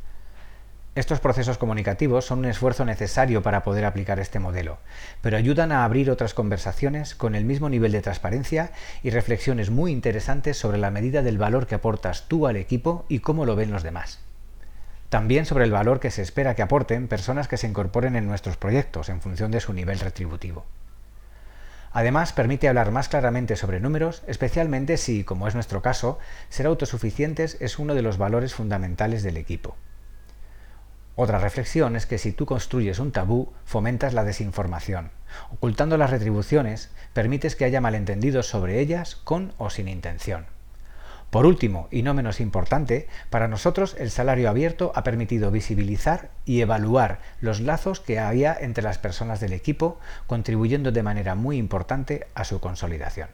Estos 0.96 1.20
procesos 1.20 1.56
comunicativos 1.56 2.24
son 2.24 2.40
un 2.40 2.46
esfuerzo 2.46 2.84
necesario 2.84 3.44
para 3.44 3.62
poder 3.62 3.84
aplicar 3.84 4.18
este 4.18 4.40
modelo, 4.40 4.78
pero 5.20 5.36
ayudan 5.36 5.70
a 5.70 5.84
abrir 5.84 6.10
otras 6.10 6.34
conversaciones 6.34 7.14
con 7.14 7.36
el 7.36 7.44
mismo 7.44 7.68
nivel 7.68 7.92
de 7.92 8.02
transparencia 8.02 8.72
y 9.04 9.10
reflexiones 9.10 9.70
muy 9.70 9.92
interesantes 9.92 10.56
sobre 10.56 10.78
la 10.78 10.90
medida 10.90 11.22
del 11.22 11.38
valor 11.38 11.68
que 11.68 11.76
aportas 11.76 12.26
tú 12.26 12.48
al 12.48 12.56
equipo 12.56 13.04
y 13.08 13.20
cómo 13.20 13.44
lo 13.44 13.54
ven 13.54 13.70
los 13.70 13.84
demás. 13.84 14.25
También 15.08 15.46
sobre 15.46 15.64
el 15.64 15.70
valor 15.70 16.00
que 16.00 16.10
se 16.10 16.22
espera 16.22 16.54
que 16.54 16.62
aporten 16.62 17.06
personas 17.06 17.46
que 17.46 17.56
se 17.56 17.68
incorporen 17.68 18.16
en 18.16 18.26
nuestros 18.26 18.56
proyectos 18.56 19.08
en 19.08 19.20
función 19.20 19.50
de 19.50 19.60
su 19.60 19.72
nivel 19.72 20.00
retributivo. 20.00 20.66
Además, 21.92 22.32
permite 22.32 22.68
hablar 22.68 22.90
más 22.90 23.08
claramente 23.08 23.56
sobre 23.56 23.80
números, 23.80 24.22
especialmente 24.26 24.96
si, 24.96 25.24
como 25.24 25.48
es 25.48 25.54
nuestro 25.54 25.80
caso, 25.80 26.18
ser 26.50 26.66
autosuficientes 26.66 27.56
es 27.60 27.78
uno 27.78 27.94
de 27.94 28.02
los 28.02 28.18
valores 28.18 28.54
fundamentales 28.54 29.22
del 29.22 29.36
equipo. 29.36 29.76
Otra 31.14 31.38
reflexión 31.38 31.96
es 31.96 32.04
que 32.04 32.18
si 32.18 32.32
tú 32.32 32.44
construyes 32.44 32.98
un 32.98 33.12
tabú, 33.12 33.50
fomentas 33.64 34.12
la 34.12 34.24
desinformación. 34.24 35.10
Ocultando 35.50 35.96
las 35.96 36.10
retribuciones, 36.10 36.90
permites 37.14 37.56
que 37.56 37.64
haya 37.64 37.80
malentendidos 37.80 38.46
sobre 38.46 38.80
ellas 38.80 39.16
con 39.16 39.54
o 39.56 39.70
sin 39.70 39.88
intención. 39.88 40.55
Por 41.36 41.44
último, 41.44 41.86
y 41.90 42.02
no 42.02 42.14
menos 42.14 42.40
importante, 42.40 43.08
para 43.28 43.46
nosotros 43.46 43.94
el 43.98 44.10
salario 44.10 44.48
abierto 44.48 44.90
ha 44.94 45.04
permitido 45.04 45.50
visibilizar 45.50 46.30
y 46.46 46.62
evaluar 46.62 47.20
los 47.42 47.60
lazos 47.60 48.00
que 48.00 48.18
había 48.18 48.56
entre 48.58 48.82
las 48.82 48.96
personas 48.96 49.38
del 49.38 49.52
equipo, 49.52 50.00
contribuyendo 50.26 50.92
de 50.92 51.02
manera 51.02 51.34
muy 51.34 51.58
importante 51.58 52.26
a 52.34 52.44
su 52.44 52.58
consolidación. 52.58 53.28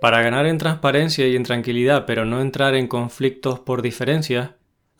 Para 0.00 0.22
ganar 0.22 0.46
en 0.46 0.58
transparencia 0.58 1.26
y 1.26 1.34
en 1.34 1.42
tranquilidad, 1.42 2.06
pero 2.06 2.26
no 2.26 2.40
entrar 2.40 2.76
en 2.76 2.86
conflictos 2.86 3.58
por 3.58 3.82
diferencias, 3.82 4.50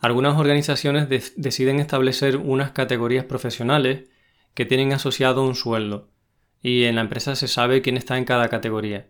algunas 0.01 0.37
organizaciones 0.37 1.07
deciden 1.37 1.79
establecer 1.79 2.35
unas 2.35 2.71
categorías 2.71 3.23
profesionales 3.23 4.09
que 4.53 4.65
tienen 4.65 4.91
asociado 4.91 5.45
un 5.45 5.55
sueldo, 5.55 6.09
y 6.61 6.83
en 6.83 6.95
la 6.95 7.01
empresa 7.01 7.35
se 7.35 7.47
sabe 7.47 7.81
quién 7.81 7.97
está 7.97 8.17
en 8.17 8.25
cada 8.25 8.49
categoría. 8.49 9.07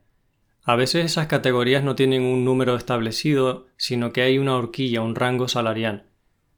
A 0.64 0.76
veces 0.76 1.06
esas 1.06 1.28
categorías 1.28 1.84
no 1.84 1.96
tienen 1.96 2.24
un 2.24 2.44
número 2.44 2.76
establecido, 2.76 3.68
sino 3.78 4.12
que 4.12 4.22
hay 4.22 4.38
una 4.38 4.56
horquilla, 4.56 5.02
un 5.02 5.16
rango 5.16 5.48
salarial. 5.48 6.08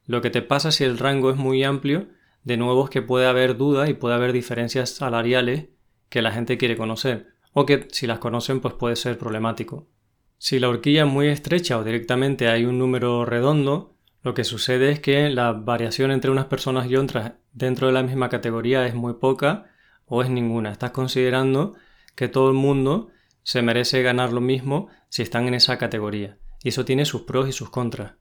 Lo 0.05 0.21
que 0.21 0.31
te 0.31 0.41
pasa 0.41 0.71
si 0.71 0.83
el 0.83 0.97
rango 0.97 1.29
es 1.29 1.37
muy 1.37 1.63
amplio, 1.63 2.07
de 2.43 2.57
nuevo 2.57 2.85
es 2.85 2.89
que 2.89 3.03
puede 3.03 3.27
haber 3.27 3.57
duda 3.57 3.89
y 3.89 3.93
puede 3.93 4.15
haber 4.15 4.33
diferencias 4.33 4.89
salariales 4.89 5.67
que 6.09 6.23
la 6.23 6.31
gente 6.31 6.57
quiere 6.57 6.75
conocer 6.75 7.27
o 7.53 7.65
que 7.65 7.87
si 7.91 8.07
las 8.07 8.19
conocen 8.19 8.61
pues 8.61 8.73
puede 8.73 8.95
ser 8.95 9.17
problemático. 9.17 9.87
Si 10.37 10.59
la 10.59 10.69
horquilla 10.69 11.03
es 11.03 11.11
muy 11.11 11.27
estrecha 11.27 11.77
o 11.77 11.83
directamente 11.83 12.47
hay 12.47 12.65
un 12.65 12.79
número 12.79 13.25
redondo, 13.25 13.95
lo 14.23 14.33
que 14.33 14.43
sucede 14.43 14.91
es 14.91 14.99
que 14.99 15.29
la 15.29 15.51
variación 15.51 16.11
entre 16.11 16.31
unas 16.31 16.45
personas 16.45 16.89
y 16.89 16.95
otras 16.95 17.33
dentro 17.53 17.87
de 17.87 17.93
la 17.93 18.03
misma 18.03 18.29
categoría 18.29 18.85
es 18.85 18.95
muy 18.95 19.13
poca 19.13 19.69
o 20.09 20.21
es 20.21 20.29
ninguna. 20.29 20.71
Estás 20.71 20.91
considerando 20.91 21.75
que 22.15 22.27
todo 22.27 22.49
el 22.49 22.55
mundo 22.55 23.09
se 23.43 23.61
merece 23.61 24.01
ganar 24.01 24.33
lo 24.33 24.41
mismo 24.41 24.89
si 25.09 25.21
están 25.21 25.47
en 25.47 25.53
esa 25.53 25.77
categoría. 25.77 26.37
Y 26.63 26.69
eso 26.69 26.83
tiene 26.83 27.05
sus 27.05 27.21
pros 27.21 27.47
y 27.47 27.51
sus 27.51 27.69
contras. 27.69 28.15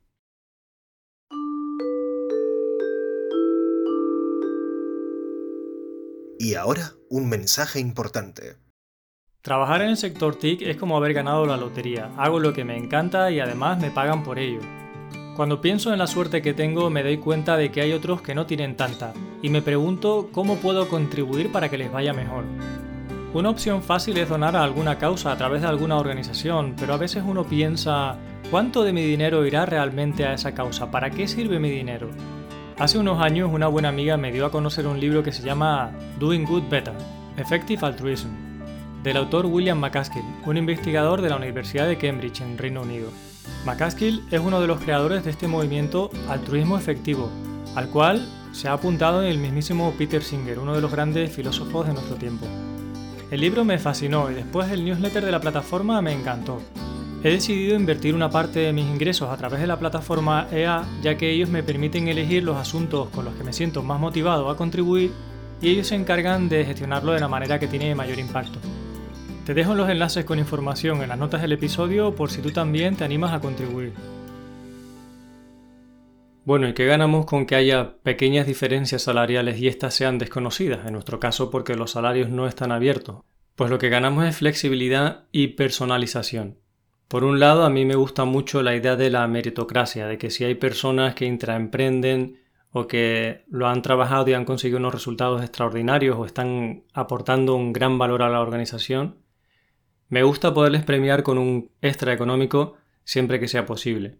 Y 6.38 6.54
ahora, 6.54 6.92
un 7.10 7.28
mensaje 7.28 7.80
importante. 7.80 8.56
Trabajar 9.42 9.82
en 9.82 9.88
el 9.90 9.96
sector 9.96 10.36
TIC 10.36 10.62
es 10.62 10.76
como 10.76 10.96
haber 10.96 11.12
ganado 11.12 11.46
la 11.46 11.56
lotería. 11.56 12.12
Hago 12.16 12.38
lo 12.38 12.52
que 12.52 12.64
me 12.64 12.76
encanta 12.76 13.30
y 13.30 13.40
además 13.40 13.80
me 13.80 13.90
pagan 13.90 14.22
por 14.22 14.38
ello. 14.38 14.60
Cuando 15.38 15.60
pienso 15.60 15.92
en 15.92 16.00
la 16.00 16.08
suerte 16.08 16.42
que 16.42 16.52
tengo 16.52 16.90
me 16.90 17.04
doy 17.04 17.18
cuenta 17.18 17.56
de 17.56 17.70
que 17.70 17.80
hay 17.80 17.92
otros 17.92 18.20
que 18.22 18.34
no 18.34 18.46
tienen 18.46 18.76
tanta 18.76 19.12
y 19.40 19.50
me 19.50 19.62
pregunto 19.62 20.30
cómo 20.32 20.56
puedo 20.56 20.88
contribuir 20.88 21.52
para 21.52 21.68
que 21.68 21.78
les 21.78 21.92
vaya 21.92 22.12
mejor. 22.12 22.42
Una 23.32 23.50
opción 23.50 23.84
fácil 23.84 24.18
es 24.18 24.28
donar 24.28 24.56
a 24.56 24.64
alguna 24.64 24.98
causa 24.98 25.30
a 25.30 25.36
través 25.36 25.62
de 25.62 25.68
alguna 25.68 25.96
organización, 25.96 26.74
pero 26.76 26.92
a 26.92 26.96
veces 26.96 27.22
uno 27.24 27.44
piensa, 27.44 28.16
¿cuánto 28.50 28.82
de 28.82 28.92
mi 28.92 29.04
dinero 29.04 29.46
irá 29.46 29.64
realmente 29.64 30.26
a 30.26 30.34
esa 30.34 30.54
causa? 30.56 30.90
¿Para 30.90 31.10
qué 31.10 31.28
sirve 31.28 31.60
mi 31.60 31.70
dinero? 31.70 32.08
Hace 32.76 32.98
unos 32.98 33.22
años 33.22 33.48
una 33.52 33.68
buena 33.68 33.90
amiga 33.90 34.16
me 34.16 34.32
dio 34.32 34.44
a 34.44 34.50
conocer 34.50 34.88
un 34.88 34.98
libro 34.98 35.22
que 35.22 35.30
se 35.30 35.44
llama 35.44 35.92
Doing 36.18 36.46
Good 36.46 36.64
Better, 36.68 36.94
Effective 37.36 37.86
Altruism 37.86 38.30
del 39.04 39.16
autor 39.16 39.46
William 39.46 39.78
McCaskill, 39.78 40.24
un 40.44 40.56
investigador 40.56 41.22
de 41.22 41.30
la 41.30 41.36
Universidad 41.36 41.86
de 41.86 41.96
Cambridge 41.96 42.40
en 42.40 42.58
Reino 42.58 42.82
Unido. 42.82 43.12
McCaskill 43.64 44.22
es 44.30 44.40
uno 44.40 44.60
de 44.60 44.66
los 44.66 44.80
creadores 44.80 45.24
de 45.24 45.30
este 45.30 45.48
movimiento 45.48 46.10
altruismo 46.28 46.78
efectivo, 46.78 47.30
al 47.74 47.88
cual 47.88 48.26
se 48.52 48.68
ha 48.68 48.72
apuntado 48.72 49.22
el 49.22 49.38
mismísimo 49.38 49.92
Peter 49.98 50.22
Singer, 50.22 50.58
uno 50.58 50.74
de 50.74 50.80
los 50.80 50.90
grandes 50.90 51.32
filósofos 51.32 51.86
de 51.86 51.92
nuestro 51.92 52.16
tiempo. 52.16 52.46
El 53.30 53.40
libro 53.40 53.64
me 53.64 53.78
fascinó 53.78 54.30
y 54.30 54.34
después 54.34 54.70
el 54.70 54.84
newsletter 54.84 55.24
de 55.24 55.32
la 55.32 55.40
plataforma 55.40 56.00
me 56.00 56.12
encantó. 56.12 56.62
He 57.22 57.30
decidido 57.30 57.74
invertir 57.74 58.14
una 58.14 58.30
parte 58.30 58.60
de 58.60 58.72
mis 58.72 58.86
ingresos 58.86 59.28
a 59.28 59.36
través 59.36 59.60
de 59.60 59.66
la 59.66 59.78
plataforma 59.78 60.46
EA 60.52 60.84
ya 61.02 61.16
que 61.16 61.30
ellos 61.30 61.50
me 61.50 61.64
permiten 61.64 62.08
elegir 62.08 62.44
los 62.44 62.56
asuntos 62.56 63.08
con 63.10 63.24
los 63.24 63.34
que 63.34 63.44
me 63.44 63.52
siento 63.52 63.82
más 63.82 64.00
motivado 64.00 64.48
a 64.48 64.56
contribuir 64.56 65.12
y 65.60 65.68
ellos 65.68 65.88
se 65.88 65.96
encargan 65.96 66.48
de 66.48 66.64
gestionarlo 66.64 67.12
de 67.12 67.20
la 67.20 67.28
manera 67.28 67.58
que 67.58 67.66
tiene 67.66 67.94
mayor 67.94 68.18
impacto. 68.18 68.60
Te 69.48 69.54
dejo 69.54 69.74
los 69.74 69.88
enlaces 69.88 70.26
con 70.26 70.38
información 70.38 71.00
en 71.00 71.08
las 71.08 71.16
notas 71.16 71.40
del 71.40 71.52
episodio 71.52 72.14
por 72.14 72.30
si 72.30 72.42
tú 72.42 72.50
también 72.50 72.96
te 72.96 73.04
animas 73.04 73.32
a 73.32 73.40
contribuir. 73.40 73.94
Bueno, 76.44 76.68
¿y 76.68 76.74
qué 76.74 76.84
ganamos 76.84 77.24
con 77.24 77.46
que 77.46 77.54
haya 77.54 77.96
pequeñas 78.02 78.46
diferencias 78.46 79.00
salariales 79.00 79.58
y 79.58 79.66
éstas 79.66 79.94
sean 79.94 80.18
desconocidas? 80.18 80.84
En 80.84 80.92
nuestro 80.92 81.18
caso, 81.18 81.48
porque 81.50 81.76
los 81.76 81.92
salarios 81.92 82.28
no 82.28 82.46
están 82.46 82.72
abiertos. 82.72 83.22
Pues 83.56 83.70
lo 83.70 83.78
que 83.78 83.88
ganamos 83.88 84.26
es 84.26 84.36
flexibilidad 84.36 85.24
y 85.32 85.46
personalización. 85.46 86.58
Por 87.08 87.24
un 87.24 87.40
lado, 87.40 87.64
a 87.64 87.70
mí 87.70 87.86
me 87.86 87.94
gusta 87.94 88.26
mucho 88.26 88.62
la 88.62 88.76
idea 88.76 88.96
de 88.96 89.08
la 89.08 89.26
meritocracia, 89.28 90.06
de 90.06 90.18
que 90.18 90.28
si 90.28 90.44
hay 90.44 90.56
personas 90.56 91.14
que 91.14 91.24
intraemprenden 91.24 92.38
o 92.70 92.86
que 92.86 93.46
lo 93.48 93.66
han 93.66 93.80
trabajado 93.80 94.28
y 94.28 94.34
han 94.34 94.44
conseguido 94.44 94.78
unos 94.78 94.92
resultados 94.92 95.40
extraordinarios 95.40 96.18
o 96.18 96.26
están 96.26 96.84
aportando 96.92 97.54
un 97.54 97.72
gran 97.72 97.96
valor 97.96 98.22
a 98.22 98.28
la 98.28 98.42
organización, 98.42 99.26
me 100.08 100.22
gusta 100.22 100.54
poderles 100.54 100.84
premiar 100.84 101.22
con 101.22 101.38
un 101.38 101.70
extra 101.82 102.12
económico 102.12 102.74
siempre 103.04 103.40
que 103.40 103.48
sea 103.48 103.66
posible. 103.66 104.18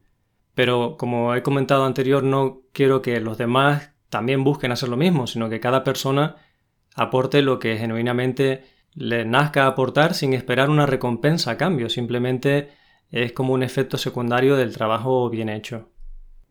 Pero 0.55 0.97
como 0.97 1.35
he 1.35 1.43
comentado 1.43 1.85
anterior, 1.85 2.23
no 2.23 2.63
quiero 2.73 3.01
que 3.03 3.21
los 3.21 3.39
demás 3.39 3.93
también 4.09 4.45
busquen 4.45 4.73
hacer 4.73 4.89
lo 4.89 4.97
mismo, 4.97 5.27
sino 5.27 5.49
que 5.49 5.61
cada 5.61 5.85
persona 5.85 6.37
aporte 6.95 7.43
lo 7.43 7.59
que 7.59 7.77
genuinamente 7.77 8.65
le 8.95 9.25
nazca 9.25 9.67
aportar 9.67 10.15
sin 10.15 10.33
esperar 10.33 10.71
una 10.71 10.87
recompensa 10.87 11.53
a 11.53 11.57
cambio, 11.57 11.89
simplemente 11.89 12.71
es 13.11 13.33
como 13.33 13.55
un 13.55 13.63
efecto 13.63 13.97
secundario 13.97 14.57
del 14.57 14.75
trabajo 14.75 15.31
bien 15.31 15.49
hecho. 15.49 15.91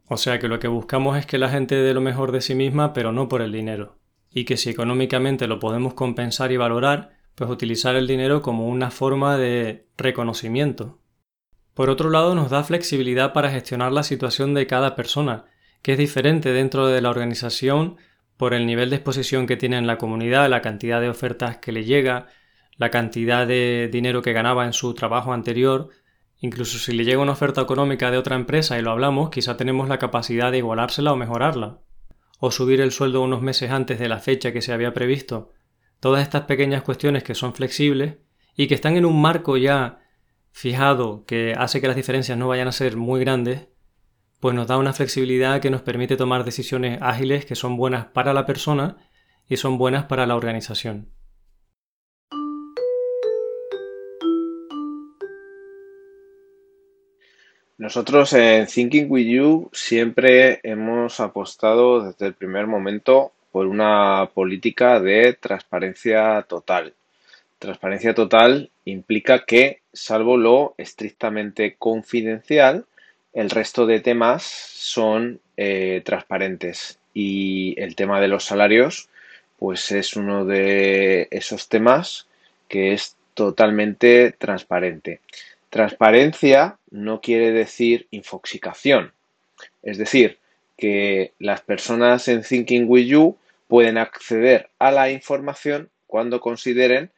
O 0.07 0.17
sea 0.17 0.39
que 0.39 0.47
lo 0.47 0.59
que 0.59 0.69
buscamos 0.69 1.17
es 1.17 1.25
que 1.25 1.37
la 1.37 1.49
gente 1.49 1.75
dé 1.75 1.93
lo 1.93 2.01
mejor 2.01 2.31
de 2.31 2.41
sí 2.41 2.55
misma, 2.55 2.93
pero 2.93 3.11
no 3.11 3.27
por 3.27 3.41
el 3.41 3.51
dinero. 3.51 3.97
Y 4.31 4.45
que 4.45 4.55
si 4.55 4.69
económicamente 4.69 5.47
lo 5.47 5.59
podemos 5.59 5.93
compensar 5.93 6.51
y 6.51 6.57
valorar, 6.57 7.16
pues 7.37 7.51
utilizar 7.51 7.95
el 7.95 8.07
dinero 8.07 8.41
como 8.41 8.67
una 8.67 8.89
forma 8.89 9.37
de 9.37 9.85
reconocimiento. 9.95 10.97
Por 11.75 11.91
otro 11.91 12.09
lado, 12.09 12.33
nos 12.33 12.49
da 12.49 12.63
flexibilidad 12.63 13.31
para 13.31 13.51
gestionar 13.51 13.91
la 13.91 14.01
situación 14.01 14.55
de 14.55 14.65
cada 14.65 14.95
persona, 14.95 15.45
que 15.83 15.91
es 15.91 15.99
diferente 15.99 16.51
dentro 16.51 16.87
de 16.87 16.99
la 16.99 17.11
organización 17.11 17.97
por 18.37 18.55
el 18.55 18.65
nivel 18.65 18.89
de 18.89 18.95
exposición 18.95 19.45
que 19.45 19.55
tiene 19.55 19.77
en 19.77 19.85
la 19.85 19.99
comunidad, 19.99 20.49
la 20.49 20.63
cantidad 20.63 20.99
de 20.99 21.09
ofertas 21.09 21.57
que 21.57 21.71
le 21.71 21.83
llega, 21.83 22.25
la 22.75 22.89
cantidad 22.89 23.45
de 23.45 23.87
dinero 23.91 24.23
que 24.23 24.33
ganaba 24.33 24.65
en 24.65 24.73
su 24.73 24.95
trabajo 24.95 25.31
anterior. 25.31 25.89
Incluso 26.39 26.79
si 26.79 26.91
le 26.91 27.05
llega 27.05 27.21
una 27.21 27.33
oferta 27.33 27.61
económica 27.61 28.09
de 28.09 28.17
otra 28.17 28.35
empresa 28.35 28.79
y 28.79 28.81
lo 28.81 28.89
hablamos, 28.89 29.29
quizá 29.29 29.57
tenemos 29.57 29.87
la 29.89 29.99
capacidad 29.99 30.51
de 30.51 30.57
igualársela 30.57 31.13
o 31.13 31.15
mejorarla. 31.15 31.81
O 32.39 32.49
subir 32.49 32.81
el 32.81 32.91
sueldo 32.91 33.21
unos 33.21 33.43
meses 33.43 33.69
antes 33.69 33.99
de 33.99 34.09
la 34.09 34.17
fecha 34.17 34.51
que 34.51 34.63
se 34.63 34.73
había 34.73 34.95
previsto. 34.95 35.53
Todas 35.99 36.21
estas 36.23 36.43
pequeñas 36.43 36.83
cuestiones 36.83 37.23
que 37.23 37.33
son 37.33 37.55
flexibles 37.55 38.17
y 38.55 38.67
que 38.67 38.75
están 38.75 38.97
en 38.97 39.05
un 39.05 39.19
marco 39.21 39.57
ya 39.57 39.99
fijado 40.51 41.25
que 41.25 41.53
hace 41.57 41.81
que 41.81 41.87
las 41.87 41.95
diferencias 41.95 42.37
no 42.37 42.47
vayan 42.47 42.67
a 42.67 42.71
ser 42.71 42.97
muy 42.97 43.19
grandes, 43.19 43.67
pues 44.39 44.53
nos 44.55 44.67
da 44.67 44.77
una 44.77 44.93
flexibilidad 44.93 45.59
que 45.61 45.71
nos 45.71 45.81
permite 45.81 46.17
tomar 46.17 46.43
decisiones 46.43 46.99
ágiles 47.01 47.45
que 47.45 47.55
son 47.55 47.77
buenas 47.77 48.05
para 48.05 48.33
la 48.33 48.45
persona 48.45 48.97
y 49.47 49.57
son 49.57 49.77
buenas 49.77 50.05
para 50.05 50.25
la 50.27 50.35
organización. 50.35 51.11
Nosotros 57.79 58.33
en 58.33 58.65
Thinking 58.65 59.05
with 59.09 59.27
You 59.27 59.69
siempre 59.71 60.59
hemos 60.63 61.19
apostado 61.19 62.01
desde 62.01 62.25
el 62.25 62.33
primer 62.33 62.65
momento 62.65 63.33
por 63.51 63.67
una 63.67 64.29
política 64.33 64.99
de 64.99 65.33
transparencia 65.33 66.43
total. 66.47 66.93
Transparencia 67.59 68.13
total 68.13 68.69
implica 68.85 69.45
que, 69.45 69.81
salvo 69.93 70.37
lo 70.37 70.75
estrictamente 70.77 71.75
confidencial, 71.77 72.85
el 73.33 73.49
resto 73.49 73.85
de 73.85 73.99
temas 73.99 74.43
son 74.43 75.39
eh, 75.57 76.01
transparentes 76.05 76.99
y 77.13 77.79
el 77.79 77.95
tema 77.95 78.21
de 78.21 78.27
los 78.27 78.43
salarios 78.43 79.09
pues 79.57 79.91
es 79.91 80.15
uno 80.15 80.45
de 80.45 81.27
esos 81.31 81.67
temas 81.67 82.27
que 82.67 82.93
es 82.93 83.15
totalmente 83.33 84.31
transparente. 84.31 85.19
Transparencia 85.69 86.77
no 86.91 87.21
quiere 87.21 87.51
decir 87.51 88.07
infoxicación, 88.11 89.11
es 89.83 89.97
decir, 89.97 90.37
que 90.77 91.33
las 91.39 91.61
personas 91.61 92.27
en 92.27 92.43
Thinking 92.43 92.85
with 92.87 93.05
You 93.05 93.37
pueden 93.67 93.97
acceder 93.97 94.69
a 94.79 94.91
la 94.91 95.09
información 95.09 95.89
cuando 96.05 96.39
consideren 96.39 97.11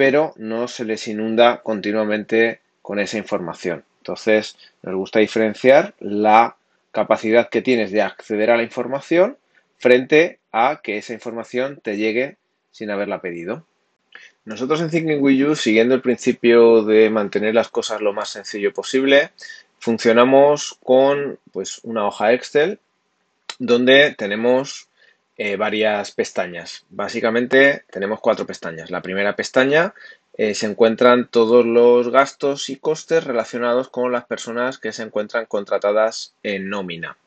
pero 0.00 0.32
no 0.36 0.66
se 0.66 0.86
les 0.86 1.06
inunda 1.08 1.60
continuamente 1.62 2.60
con 2.80 2.98
esa 2.98 3.18
información. 3.18 3.84
Entonces, 3.98 4.56
nos 4.80 4.94
gusta 4.94 5.18
diferenciar 5.18 5.92
la 6.00 6.56
capacidad 6.90 7.50
que 7.50 7.60
tienes 7.60 7.92
de 7.92 8.00
acceder 8.00 8.50
a 8.50 8.56
la 8.56 8.62
información 8.62 9.36
frente 9.76 10.38
a 10.52 10.80
que 10.82 10.96
esa 10.96 11.12
información 11.12 11.80
te 11.82 11.98
llegue 11.98 12.38
sin 12.70 12.90
haberla 12.90 13.20
pedido. 13.20 13.66
Nosotros 14.46 14.80
en 14.80 14.88
Thinking 14.88 15.22
With 15.22 15.36
You, 15.36 15.54
siguiendo 15.54 15.94
el 15.94 16.00
principio 16.00 16.82
de 16.82 17.10
mantener 17.10 17.54
las 17.54 17.68
cosas 17.68 18.00
lo 18.00 18.14
más 18.14 18.30
sencillo 18.30 18.72
posible, 18.72 19.32
funcionamos 19.80 20.78
con 20.82 21.38
pues, 21.52 21.80
una 21.82 22.06
hoja 22.06 22.32
Excel 22.32 22.78
donde 23.60 24.14
tenemos 24.16 24.88
eh, 25.36 25.56
varias 25.56 26.10
pestañas. 26.10 26.84
Básicamente 26.88 27.84
tenemos 27.90 28.18
cuatro 28.20 28.46
pestañas. 28.46 28.90
La 28.90 29.02
primera 29.02 29.36
pestaña 29.36 29.94
eh, 30.36 30.54
se 30.54 30.66
encuentran 30.66 31.28
todos 31.28 31.64
los 31.66 32.10
gastos 32.10 32.70
y 32.70 32.76
costes 32.76 33.22
relacionados 33.22 33.90
con 33.90 34.10
las 34.10 34.24
personas 34.24 34.78
que 34.78 34.92
se 34.92 35.02
encuentran 35.02 35.44
contratadas 35.44 36.34
en 36.42 36.70
nómina. 36.70 37.18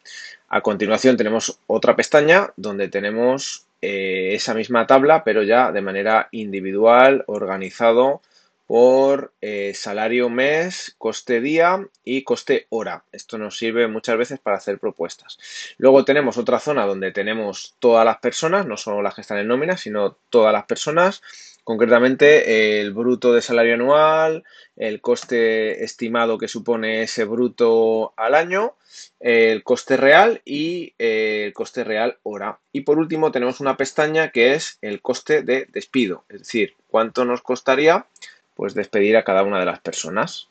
A 0.49 0.61
continuación 0.61 1.17
tenemos 1.17 1.59
otra 1.67 1.95
pestaña 1.95 2.51
donde 2.57 2.87
tenemos 2.87 3.65
eh, 3.81 4.31
esa 4.33 4.55
misma 4.55 4.87
tabla, 4.87 5.23
pero 5.23 5.43
ya 5.43 5.71
de 5.71 5.81
manera 5.81 6.29
individual, 6.31 7.23
organizado 7.27 8.21
por 8.65 9.33
eh, 9.41 9.73
salario 9.75 10.29
mes, 10.29 10.95
coste 10.97 11.41
día 11.41 11.85
y 12.03 12.23
coste 12.23 12.67
hora. 12.69 13.03
Esto 13.11 13.37
nos 13.37 13.57
sirve 13.57 13.87
muchas 13.87 14.17
veces 14.17 14.39
para 14.39 14.57
hacer 14.57 14.79
propuestas. 14.79 15.37
Luego 15.77 16.05
tenemos 16.05 16.37
otra 16.37 16.59
zona 16.59 16.85
donde 16.85 17.11
tenemos 17.11 17.75
todas 17.79 18.05
las 18.05 18.17
personas, 18.17 18.65
no 18.65 18.77
solo 18.77 19.01
las 19.01 19.15
que 19.15 19.21
están 19.21 19.39
en 19.39 19.47
nómina, 19.47 19.77
sino 19.77 20.17
todas 20.29 20.53
las 20.53 20.65
personas. 20.65 21.21
Concretamente 21.63 22.81
el 22.81 22.91
bruto 22.91 23.33
de 23.33 23.41
salario 23.41 23.75
anual, 23.75 24.43
el 24.75 24.99
coste 24.99 25.83
estimado 25.83 26.37
que 26.37 26.49
supone 26.49 27.03
ese 27.03 27.23
bruto 27.23 28.13
al 28.17 28.35
año, 28.35 28.75
el 29.21 29.63
coste 29.63 29.95
real 29.95 30.41
y 30.43 30.93
eh, 30.99 31.43
el 31.45 31.53
coste 31.53 31.85
real 31.85 32.17
hora. 32.23 32.59
Y 32.73 32.81
por 32.81 32.99
último 32.99 33.31
tenemos 33.31 33.61
una 33.61 33.77
pestaña 33.77 34.31
que 34.31 34.53
es 34.53 34.77
el 34.81 35.01
coste 35.01 35.41
de 35.41 35.67
despido, 35.71 36.25
es 36.27 36.39
decir, 36.39 36.75
cuánto 36.87 37.23
nos 37.23 37.41
costaría 37.41 38.07
pues 38.55 38.73
despedir 38.73 39.17
a 39.17 39.23
cada 39.23 39.43
una 39.43 39.59
de 39.59 39.65
las 39.65 39.79
personas. 39.79 40.47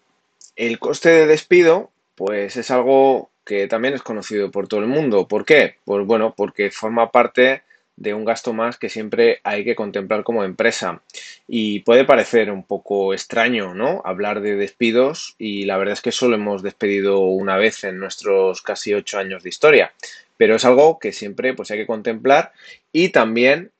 El 0.56 0.78
coste 0.78 1.10
de 1.10 1.26
despido, 1.26 1.90
pues 2.14 2.56
es 2.56 2.70
algo 2.70 3.30
que 3.44 3.66
también 3.66 3.94
es 3.94 4.02
conocido 4.02 4.50
por 4.50 4.68
todo 4.68 4.80
el 4.80 4.86
mundo. 4.86 5.26
¿Por 5.26 5.44
qué? 5.44 5.76
Pues 5.84 6.06
bueno, 6.06 6.34
porque 6.36 6.70
forma 6.70 7.10
parte 7.10 7.62
de 7.96 8.14
un 8.14 8.24
gasto 8.24 8.52
más 8.52 8.78
que 8.78 8.88
siempre 8.88 9.40
hay 9.44 9.64
que 9.64 9.76
contemplar 9.76 10.24
como 10.24 10.44
empresa. 10.44 11.02
Y 11.46 11.80
puede 11.80 12.04
parecer 12.04 12.50
un 12.50 12.64
poco 12.64 13.14
extraño, 13.14 13.74
¿no? 13.74 14.02
Hablar 14.04 14.40
de 14.40 14.56
despidos 14.56 15.34
y 15.38 15.64
la 15.64 15.76
verdad 15.76 15.94
es 15.94 16.00
que 16.00 16.12
solo 16.12 16.36
hemos 16.36 16.62
despedido 16.62 17.20
una 17.20 17.56
vez 17.56 17.84
en 17.84 17.98
nuestros 17.98 18.62
casi 18.62 18.94
ocho 18.94 19.18
años 19.18 19.42
de 19.42 19.50
historia. 19.50 19.92
Pero 20.36 20.56
es 20.56 20.64
algo 20.64 20.98
que 20.98 21.12
siempre 21.12 21.54
pues 21.54 21.70
hay 21.70 21.78
que 21.78 21.86
contemplar 21.86 22.52
y 22.92 23.10
también 23.10 23.70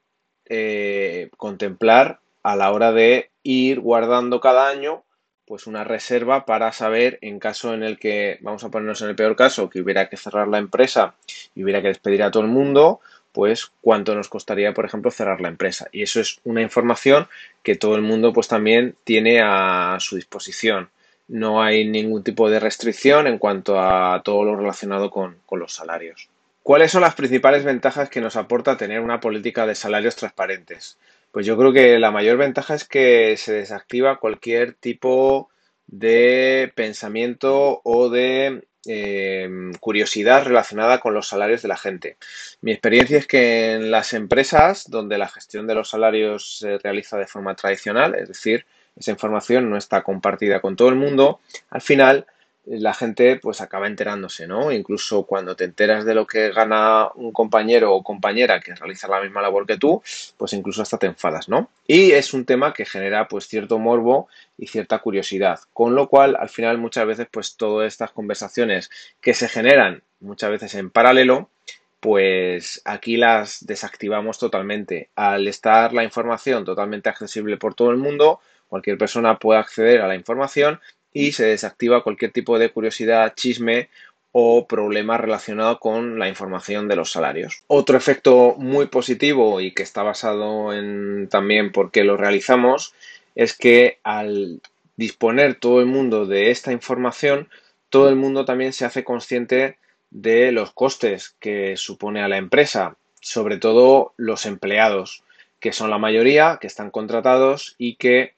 eh, 0.47 1.31
contemplar 1.37 2.21
a 2.43 2.57
la 2.57 2.71
hora 2.73 2.93
de 2.93 3.31
ir 3.43 3.81
guardando 3.81 4.41
cada 4.41 4.69
año 4.69 5.05
pues 5.47 5.67
una 5.67 5.85
reserva 5.85 6.47
para 6.47 6.73
saber 6.73 7.19
en 7.21 7.39
caso 7.39 7.75
en 7.75 7.83
el 7.83 7.99
que, 7.99 8.39
vamos 8.41 8.65
a 8.65 8.71
ponernos 8.71 9.03
en 9.03 9.09
el 9.11 9.17
peor 9.17 9.37
caso, 9.37 9.69
que 9.69 9.81
hubiera 9.81 10.09
que 10.09 10.17
cerrar 10.17 10.49
la 10.49 10.59
empresa 10.59 11.15
y 11.55 11.63
hubiera 11.63 11.83
que 11.83 11.89
despedir 11.89 12.23
a 12.23 12.31
todo 12.31 12.43
el 12.43 12.49
mundo, 12.49 13.01
pues 13.33 13.73
cuánto 13.81 14.15
nos 14.15 14.29
costaría, 14.29 14.73
por 14.73 14.85
ejemplo, 14.85 15.11
cerrar 15.11 15.41
la 15.41 15.49
empresa. 15.49 15.89
Y 15.93 16.03
eso 16.03 16.21
es 16.21 16.41
una 16.45 16.63
información 16.63 17.29
que 17.63 17.77
todo 17.77 17.97
el 17.97 18.03
mundo 18.03 18.33
pues 18.33 18.49
también 18.49 18.95
tiene 19.05 19.41
a 19.43 19.97
su 20.01 20.17
disposición. 20.17 20.91
No 21.29 21.63
hay 21.63 21.87
ningún 21.89 22.23
tipo 22.23 22.49
de 22.49 22.61
restricción 22.61 23.27
en 23.27 23.39
cuanto 23.39 23.81
a 23.81 24.23
todo 24.25 24.45
lo 24.45 24.57
relacionado 24.57 25.11
con, 25.11 25.37
con 25.47 25.59
los 25.61 25.75
salarios. 25.75 26.29
¿Cuáles 26.63 26.93
son 26.93 27.03
las 27.03 27.15
principales 27.15 27.65
ventajas 27.65 28.09
que 28.09 28.21
nos 28.21 28.37
aporta 28.37 28.77
tener 28.77 29.01
una 29.01 29.21
política 29.21 29.67
de 29.67 29.75
salarios 29.75 30.15
transparentes? 30.15 30.97
Pues 31.33 31.47
yo 31.47 31.57
creo 31.57 31.73
que 31.73 31.99
la 31.99 32.11
mayor 32.11 32.37
ventaja 32.37 32.75
es 32.75 32.85
que 32.85 33.37
se 33.39 33.55
desactiva 33.55 34.21
cualquier 34.21 34.75
tipo 34.75 35.49
de 35.87 36.71
pensamiento 36.75 37.81
o 37.85 38.11
de 38.11 38.67
em, 38.85 39.73
curiosidad 39.75 40.45
relacionada 40.45 41.01
con 41.01 41.15
los 41.15 41.29
salarios 41.29 41.63
de 41.63 41.69
la 41.69 41.79
gente. 41.79 42.19
Mi 42.61 42.73
experiencia 42.73 43.19
es 43.19 43.27
que 43.27 43.73
en 43.73 43.91
las 43.91 44.13
empresas 44.13 44.91
donde 44.91 45.17
la 45.19 45.29
gestión 45.29 45.67
de 45.67 45.75
los 45.75 45.89
salarios 45.91 46.59
se 46.59 46.79
realiza 46.79 47.17
de 47.17 47.27
forma 47.27 47.55
tradicional, 47.57 48.15
es 48.15 48.29
decir, 48.29 48.67
esa 48.97 49.13
información 49.13 49.71
no 49.71 49.79
está 49.79 50.03
compartida 50.03 50.61
con 50.61 50.77
todo 50.77 50.91
el 50.91 50.97
mundo, 50.97 51.41
al 51.71 51.81
final 51.81 52.27
la 52.65 52.95
gente 52.95 53.37
pues 53.37 53.61
acaba 53.61 53.87
enterándose, 53.87 54.47
¿no? 54.47 54.71
Incluso 54.71 55.25
cuando 55.25 55.57
te 55.57 55.65
enteras 55.65 56.05
de 56.05 56.15
lo 56.15 56.27
que 56.27 56.51
gana 56.53 57.09
un 57.15 57.33
compañero 57.33 57.93
o 57.93 58.03
compañera 58.03 58.61
que 58.61 58.75
realiza 58.75 59.09
la 59.09 59.21
misma 59.21 59.43
labor 59.43 59.67
que 59.67 59.79
tú, 59.79 60.03
pues 60.37 60.53
incluso 60.53 60.83
hasta 60.83 60.99
te 60.99 61.07
enfadas, 61.07 61.49
¿no? 61.49 61.71
Y 61.87 62.13
es 62.13 62.33
un 62.35 62.45
tema 62.45 62.73
que 62.73 62.85
genera 62.85 63.27
pues 63.27 63.49
cierto 63.49 63.79
morbo 63.79 64.29
y 64.57 64.69
cierta 64.69 65.01
curiosidad, 65.01 65.61
con 65.73 65.95
lo 65.95 66.09
cual 66.09 66.37
al 66.39 66.49
final 66.49 66.79
muchas 66.79 67.07
veces 67.07 67.27
pues 67.31 67.57
todas 67.57 67.89
estas 67.89 68.13
conversaciones 68.13 68.91
que 69.21 69.35
se 69.35 69.49
generan 69.49 70.03
muchas 70.21 70.51
veces 70.51 70.75
en 70.77 70.91
paralelo, 70.91 71.51
pues 71.99 72.81
aquí 72.85 73.17
las 73.17 73.65
desactivamos 73.67 74.39
totalmente. 74.39 75.11
Al 75.17 75.49
estar 75.49 75.93
la 75.93 76.05
información 76.05 76.65
totalmente 76.65 77.09
accesible 77.09 77.57
por 77.57 77.75
todo 77.75 77.91
el 77.91 77.97
mundo, 77.97 78.41
cualquier 78.69 78.99
persona 78.99 79.39
puede 79.39 79.61
acceder 79.61 80.01
a 80.01 80.09
la 80.09 80.15
información 80.15 80.81
y 81.13 81.33
se 81.33 81.47
desactiva 81.47 82.03
cualquier 82.03 82.33
tipo 82.33 82.59
de 82.59 82.71
curiosidad, 82.71 83.35
chisme 83.35 83.89
o 84.33 84.67
problema 84.67 85.19
relacionado 85.19 85.79
con 85.79 86.19
la 86.19 86.29
información 86.29 86.89
de 86.89 86.97
los 86.97 87.13
salarios. 87.13 87.63
Otro 87.67 87.99
efecto 87.99 88.55
muy 88.57 88.87
positivo 88.87 89.61
y 89.61 89.73
que 89.73 89.83
está 89.83 90.03
basado 90.03 90.73
en 90.73 91.29
también 91.29 91.71
por 91.71 91.91
qué 91.91 92.03
lo 92.03 92.17
realizamos 92.17 92.95
es 93.35 93.57
que 93.57 93.99
al 94.03 94.61
disponer 94.97 95.57
todo 95.57 95.81
el 95.81 95.87
mundo 95.87 96.27
de 96.27 96.51
esta 96.51 96.73
información, 96.73 97.49
todo 97.91 98.09
el 98.09 98.17
mundo 98.17 98.45
también 98.47 98.73
se 98.73 98.87
hace 98.87 99.05
consciente 99.05 99.77
de 100.11 100.53
los 100.53 100.73
costes 100.73 101.35
que 101.39 101.77
supone 101.77 102.23
a 102.23 102.29
la 102.29 102.39
empresa, 102.39 102.97
sobre 103.21 103.59
todo 103.59 104.15
los 104.17 104.47
empleados, 104.47 105.25
que 105.61 105.73
son 105.73 105.91
la 105.91 105.99
mayoría, 105.99 106.59
que 106.61 106.67
están 106.67 106.91
contratados 106.91 107.75
y 107.79 107.97
que 107.97 108.35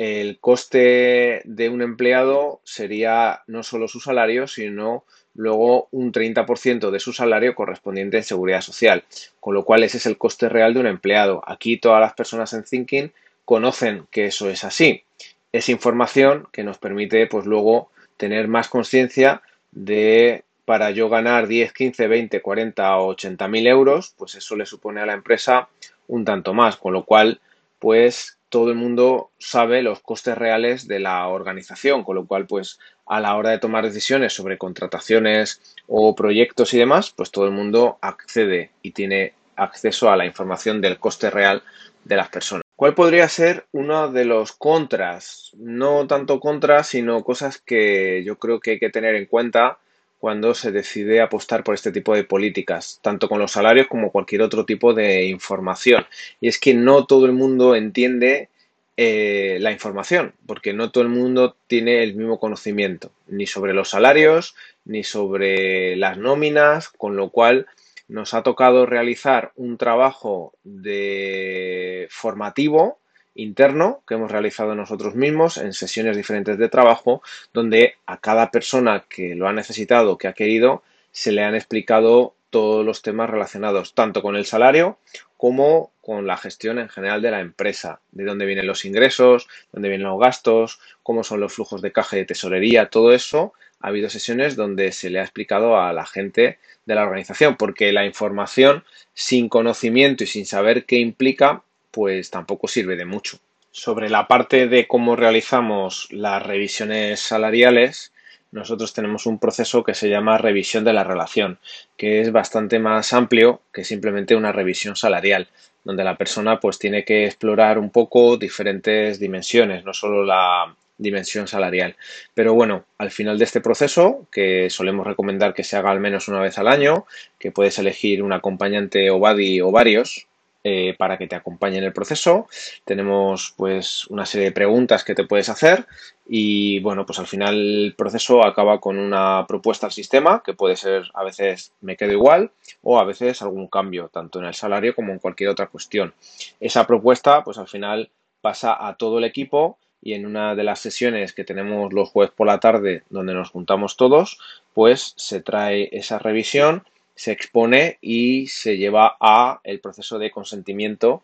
el 0.00 0.38
coste 0.38 1.42
de 1.44 1.68
un 1.68 1.82
empleado 1.82 2.62
sería 2.64 3.42
no 3.46 3.62
solo 3.62 3.86
su 3.86 4.00
salario, 4.00 4.46
sino 4.46 5.04
luego 5.34 5.88
un 5.90 6.10
30% 6.10 6.90
de 6.90 7.00
su 7.00 7.12
salario 7.12 7.54
correspondiente 7.54 8.16
en 8.16 8.22
seguridad 8.22 8.62
social, 8.62 9.04
con 9.40 9.52
lo 9.52 9.66
cual 9.66 9.84
ese 9.84 9.98
es 9.98 10.06
el 10.06 10.16
coste 10.16 10.48
real 10.48 10.72
de 10.72 10.80
un 10.80 10.86
empleado. 10.86 11.42
Aquí 11.46 11.76
todas 11.76 12.00
las 12.00 12.14
personas 12.14 12.54
en 12.54 12.64
Thinking 12.64 13.12
conocen 13.44 14.06
que 14.10 14.24
eso 14.24 14.48
es 14.48 14.64
así. 14.64 15.04
Es 15.52 15.68
información 15.68 16.48
que 16.50 16.64
nos 16.64 16.78
permite 16.78 17.26
pues 17.26 17.44
luego 17.44 17.90
tener 18.16 18.48
más 18.48 18.68
conciencia 18.68 19.42
de 19.70 20.44
para 20.64 20.92
yo 20.92 21.10
ganar 21.10 21.46
10, 21.46 21.74
15, 21.74 22.08
20, 22.08 22.40
40 22.40 22.96
o 22.96 23.08
80 23.08 23.48
mil 23.48 23.66
euros, 23.66 24.14
pues 24.16 24.34
eso 24.34 24.56
le 24.56 24.64
supone 24.64 25.02
a 25.02 25.06
la 25.06 25.12
empresa 25.12 25.68
un 26.08 26.24
tanto 26.24 26.54
más, 26.54 26.78
con 26.78 26.94
lo 26.94 27.04
cual 27.04 27.38
pues 27.78 28.38
todo 28.50 28.70
el 28.70 28.76
mundo 28.76 29.30
sabe 29.38 29.80
los 29.80 30.00
costes 30.00 30.36
reales 30.36 30.86
de 30.86 30.98
la 30.98 31.26
organización, 31.28 32.04
con 32.04 32.16
lo 32.16 32.26
cual, 32.26 32.46
pues 32.46 32.78
a 33.06 33.20
la 33.20 33.36
hora 33.36 33.50
de 33.50 33.58
tomar 33.58 33.84
decisiones 33.84 34.34
sobre 34.34 34.58
contrataciones 34.58 35.60
o 35.88 36.14
proyectos 36.14 36.74
y 36.74 36.78
demás, 36.78 37.12
pues 37.16 37.30
todo 37.30 37.46
el 37.46 37.52
mundo 37.52 37.98
accede 38.02 38.70
y 38.82 38.90
tiene 38.90 39.32
acceso 39.56 40.10
a 40.10 40.16
la 40.16 40.26
información 40.26 40.80
del 40.80 40.98
coste 40.98 41.30
real 41.30 41.62
de 42.04 42.16
las 42.16 42.28
personas. 42.28 42.62
¿Cuál 42.76 42.94
podría 42.94 43.28
ser 43.28 43.66
uno 43.72 44.10
de 44.10 44.24
los 44.24 44.52
contras? 44.52 45.52
No 45.56 46.06
tanto 46.06 46.40
contras, 46.40 46.88
sino 46.88 47.22
cosas 47.22 47.58
que 47.58 48.24
yo 48.24 48.38
creo 48.38 48.58
que 48.58 48.72
hay 48.72 48.78
que 48.78 48.90
tener 48.90 49.14
en 49.14 49.26
cuenta 49.26 49.78
cuando 50.20 50.54
se 50.54 50.70
decide 50.70 51.22
apostar 51.22 51.64
por 51.64 51.74
este 51.74 51.90
tipo 51.90 52.14
de 52.14 52.24
políticas, 52.24 53.00
tanto 53.02 53.26
con 53.28 53.38
los 53.38 53.52
salarios 53.52 53.86
como 53.88 54.12
cualquier 54.12 54.42
otro 54.42 54.66
tipo 54.66 54.92
de 54.92 55.24
información. 55.24 56.06
Y 56.40 56.48
es 56.48 56.60
que 56.60 56.74
no 56.74 57.06
todo 57.06 57.24
el 57.24 57.32
mundo 57.32 57.74
entiende 57.74 58.50
eh, 58.98 59.56
la 59.60 59.72
información, 59.72 60.34
porque 60.46 60.74
no 60.74 60.90
todo 60.90 61.02
el 61.02 61.08
mundo 61.08 61.56
tiene 61.66 62.02
el 62.02 62.14
mismo 62.14 62.38
conocimiento, 62.38 63.10
ni 63.28 63.46
sobre 63.46 63.72
los 63.72 63.88
salarios, 63.88 64.54
ni 64.84 65.04
sobre 65.04 65.96
las 65.96 66.18
nóminas, 66.18 66.90
con 66.90 67.16
lo 67.16 67.30
cual 67.30 67.66
nos 68.06 68.34
ha 68.34 68.42
tocado 68.42 68.84
realizar 68.84 69.52
un 69.56 69.78
trabajo 69.78 70.52
de 70.64 72.08
formativo 72.10 72.99
interno 73.42 74.02
que 74.06 74.14
hemos 74.14 74.30
realizado 74.30 74.74
nosotros 74.74 75.14
mismos 75.14 75.58
en 75.58 75.72
sesiones 75.72 76.16
diferentes 76.16 76.58
de 76.58 76.68
trabajo, 76.68 77.22
donde 77.52 77.94
a 78.06 78.18
cada 78.18 78.50
persona 78.50 79.04
que 79.08 79.34
lo 79.34 79.48
ha 79.48 79.52
necesitado, 79.52 80.18
que 80.18 80.28
ha 80.28 80.32
querido, 80.32 80.82
se 81.12 81.32
le 81.32 81.42
han 81.42 81.54
explicado 81.54 82.34
todos 82.50 82.84
los 82.84 83.02
temas 83.02 83.30
relacionados 83.30 83.94
tanto 83.94 84.22
con 84.22 84.36
el 84.36 84.44
salario 84.44 84.98
como 85.36 85.92
con 86.02 86.26
la 86.26 86.36
gestión 86.36 86.78
en 86.78 86.88
general 86.88 87.22
de 87.22 87.30
la 87.30 87.40
empresa, 87.40 88.00
de 88.10 88.24
dónde 88.24 88.44
vienen 88.44 88.66
los 88.66 88.84
ingresos, 88.84 89.48
dónde 89.72 89.88
vienen 89.88 90.08
los 90.08 90.20
gastos, 90.20 90.80
cómo 91.02 91.24
son 91.24 91.40
los 91.40 91.54
flujos 91.54 91.80
de 91.80 91.92
caja 91.92 92.16
y 92.16 92.20
de 92.20 92.26
tesorería, 92.26 92.90
todo 92.90 93.12
eso. 93.12 93.54
Ha 93.80 93.88
habido 93.88 94.10
sesiones 94.10 94.56
donde 94.56 94.92
se 94.92 95.08
le 95.08 95.20
ha 95.20 95.22
explicado 95.22 95.80
a 95.80 95.92
la 95.94 96.04
gente 96.04 96.58
de 96.84 96.94
la 96.94 97.04
organización, 97.04 97.56
porque 97.56 97.92
la 97.92 98.04
información 98.04 98.84
sin 99.14 99.48
conocimiento 99.48 100.24
y 100.24 100.26
sin 100.26 100.44
saber 100.44 100.84
qué 100.84 100.98
implica 100.98 101.62
pues 101.90 102.30
tampoco 102.30 102.68
sirve 102.68 102.96
de 102.96 103.04
mucho. 103.04 103.38
Sobre 103.72 104.10
la 104.10 104.26
parte 104.26 104.66
de 104.66 104.88
cómo 104.88 105.16
realizamos 105.16 106.08
las 106.10 106.42
revisiones 106.42 107.20
salariales, 107.20 108.12
nosotros 108.52 108.92
tenemos 108.92 109.26
un 109.26 109.38
proceso 109.38 109.84
que 109.84 109.94
se 109.94 110.08
llama 110.08 110.38
revisión 110.38 110.84
de 110.84 110.92
la 110.92 111.04
relación, 111.04 111.58
que 111.96 112.20
es 112.20 112.32
bastante 112.32 112.80
más 112.80 113.12
amplio 113.12 113.60
que 113.72 113.84
simplemente 113.84 114.34
una 114.34 114.50
revisión 114.50 114.96
salarial, 114.96 115.48
donde 115.84 116.02
la 116.02 116.16
persona 116.16 116.58
pues 116.58 116.78
tiene 116.78 117.04
que 117.04 117.26
explorar 117.26 117.78
un 117.78 117.90
poco 117.90 118.36
diferentes 118.36 119.20
dimensiones, 119.20 119.84
no 119.84 119.94
solo 119.94 120.24
la 120.24 120.74
dimensión 120.98 121.46
salarial. 121.46 121.96
Pero 122.34 122.54
bueno, 122.54 122.84
al 122.98 123.10
final 123.10 123.38
de 123.38 123.44
este 123.44 123.60
proceso, 123.60 124.26
que 124.30 124.68
solemos 124.68 125.06
recomendar 125.06 125.54
que 125.54 125.64
se 125.64 125.76
haga 125.76 125.90
al 125.90 126.00
menos 126.00 126.28
una 126.28 126.40
vez 126.40 126.58
al 126.58 126.68
año, 126.68 127.06
que 127.38 127.52
puedes 127.52 127.78
elegir 127.78 128.22
un 128.22 128.32
acompañante 128.32 129.10
o 129.10 129.18
buddy 129.18 129.60
o 129.60 129.70
varios, 129.70 130.26
eh, 130.62 130.94
para 130.98 131.16
que 131.16 131.26
te 131.26 131.36
acompañe 131.36 131.78
en 131.78 131.84
el 131.84 131.92
proceso. 131.92 132.46
Tenemos 132.84 133.54
pues 133.56 134.06
una 134.08 134.26
serie 134.26 134.48
de 134.48 134.52
preguntas 134.52 135.04
que 135.04 135.14
te 135.14 135.24
puedes 135.24 135.48
hacer 135.48 135.86
y 136.28 136.80
bueno, 136.80 137.06
pues 137.06 137.18
al 137.18 137.26
final 137.26 137.54
el 137.54 137.94
proceso 137.96 138.44
acaba 138.44 138.78
con 138.78 138.98
una 138.98 139.46
propuesta 139.48 139.86
al 139.86 139.92
sistema 139.92 140.42
que 140.44 140.52
puede 140.52 140.76
ser 140.76 141.10
a 141.14 141.24
veces 141.24 141.72
me 141.80 141.96
quedo 141.96 142.12
igual 142.12 142.50
o 142.82 142.98
a 142.98 143.04
veces 143.04 143.40
algún 143.40 143.68
cambio, 143.68 144.10
tanto 144.12 144.38
en 144.38 144.44
el 144.44 144.54
salario 144.54 144.94
como 144.94 145.12
en 145.12 145.18
cualquier 145.18 145.48
otra 145.48 145.68
cuestión. 145.68 146.12
Esa 146.60 146.86
propuesta 146.86 147.42
pues 147.42 147.56
al 147.56 147.68
final 147.68 148.10
pasa 148.42 148.86
a 148.86 148.96
todo 148.96 149.18
el 149.18 149.24
equipo 149.24 149.78
y 150.02 150.12
en 150.12 150.26
una 150.26 150.54
de 150.54 150.64
las 150.64 150.80
sesiones 150.80 151.32
que 151.32 151.44
tenemos 151.44 151.92
los 151.92 152.10
jueves 152.10 152.32
por 152.34 152.46
la 152.46 152.60
tarde 152.60 153.02
donde 153.10 153.34
nos 153.34 153.50
juntamos 153.50 153.96
todos, 153.96 154.38
pues 154.74 155.14
se 155.16 155.40
trae 155.40 155.88
esa 155.92 156.18
revisión 156.18 156.84
se 157.20 157.32
expone 157.32 157.98
y 158.00 158.46
se 158.46 158.78
lleva 158.78 159.18
a 159.20 159.60
el 159.64 159.80
proceso 159.80 160.18
de 160.18 160.30
consentimiento 160.30 161.22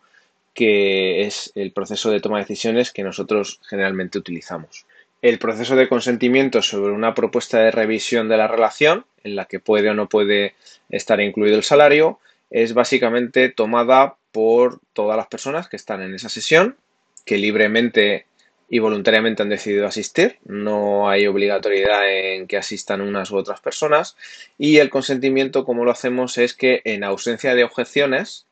que 0.53 1.21
es 1.21 1.51
el 1.55 1.71
proceso 1.71 2.11
de 2.11 2.19
toma 2.19 2.37
de 2.37 2.43
decisiones 2.43 2.91
que 2.91 3.01
nosotros 3.01 3.59
generalmente 3.67 4.19
utilizamos. 4.19 4.85
El 5.23 5.39
proceso 5.39 5.75
de 5.75 5.89
consentimiento 5.89 6.61
sobre 6.61 6.93
una 6.93 7.15
propuesta 7.15 7.57
de 7.61 7.71
revisión 7.71 8.29
de 8.29 8.37
la 8.37 8.47
relación, 8.47 9.07
en 9.23 9.35
la 9.35 9.45
que 9.45 9.59
puede 9.59 9.89
o 9.89 9.95
no 9.95 10.07
puede 10.07 10.53
estar 10.89 11.19
incluido 11.19 11.57
el 11.57 11.63
salario, 11.63 12.19
es 12.51 12.75
básicamente 12.75 13.49
tomada 13.49 14.17
por 14.31 14.79
todas 14.93 15.17
las 15.17 15.25
personas 15.25 15.67
que 15.67 15.77
están 15.77 16.03
en 16.03 16.13
esa 16.13 16.29
sesión, 16.29 16.75
que 17.25 17.39
libremente 17.39 18.27
y 18.69 18.79
voluntariamente 18.79 19.43
han 19.43 19.49
decidido 19.49 19.87
asistir. 19.87 20.37
No 20.45 21.09
hay 21.09 21.27
obligatoriedad 21.27 22.09
en 22.09 22.47
que 22.47 22.57
asistan 22.57 23.01
unas 23.01 23.31
u 23.31 23.37
otras 23.37 23.61
personas. 23.61 24.17
Y 24.57 24.77
el 24.77 24.89
consentimiento, 24.89 25.65
como 25.65 25.85
lo 25.85 25.91
hacemos, 25.91 26.37
es 26.37 26.53
que 26.53 26.81
en 26.83 27.03
ausencia 27.03 27.55
de 27.55 27.63
objeciones, 27.63 28.45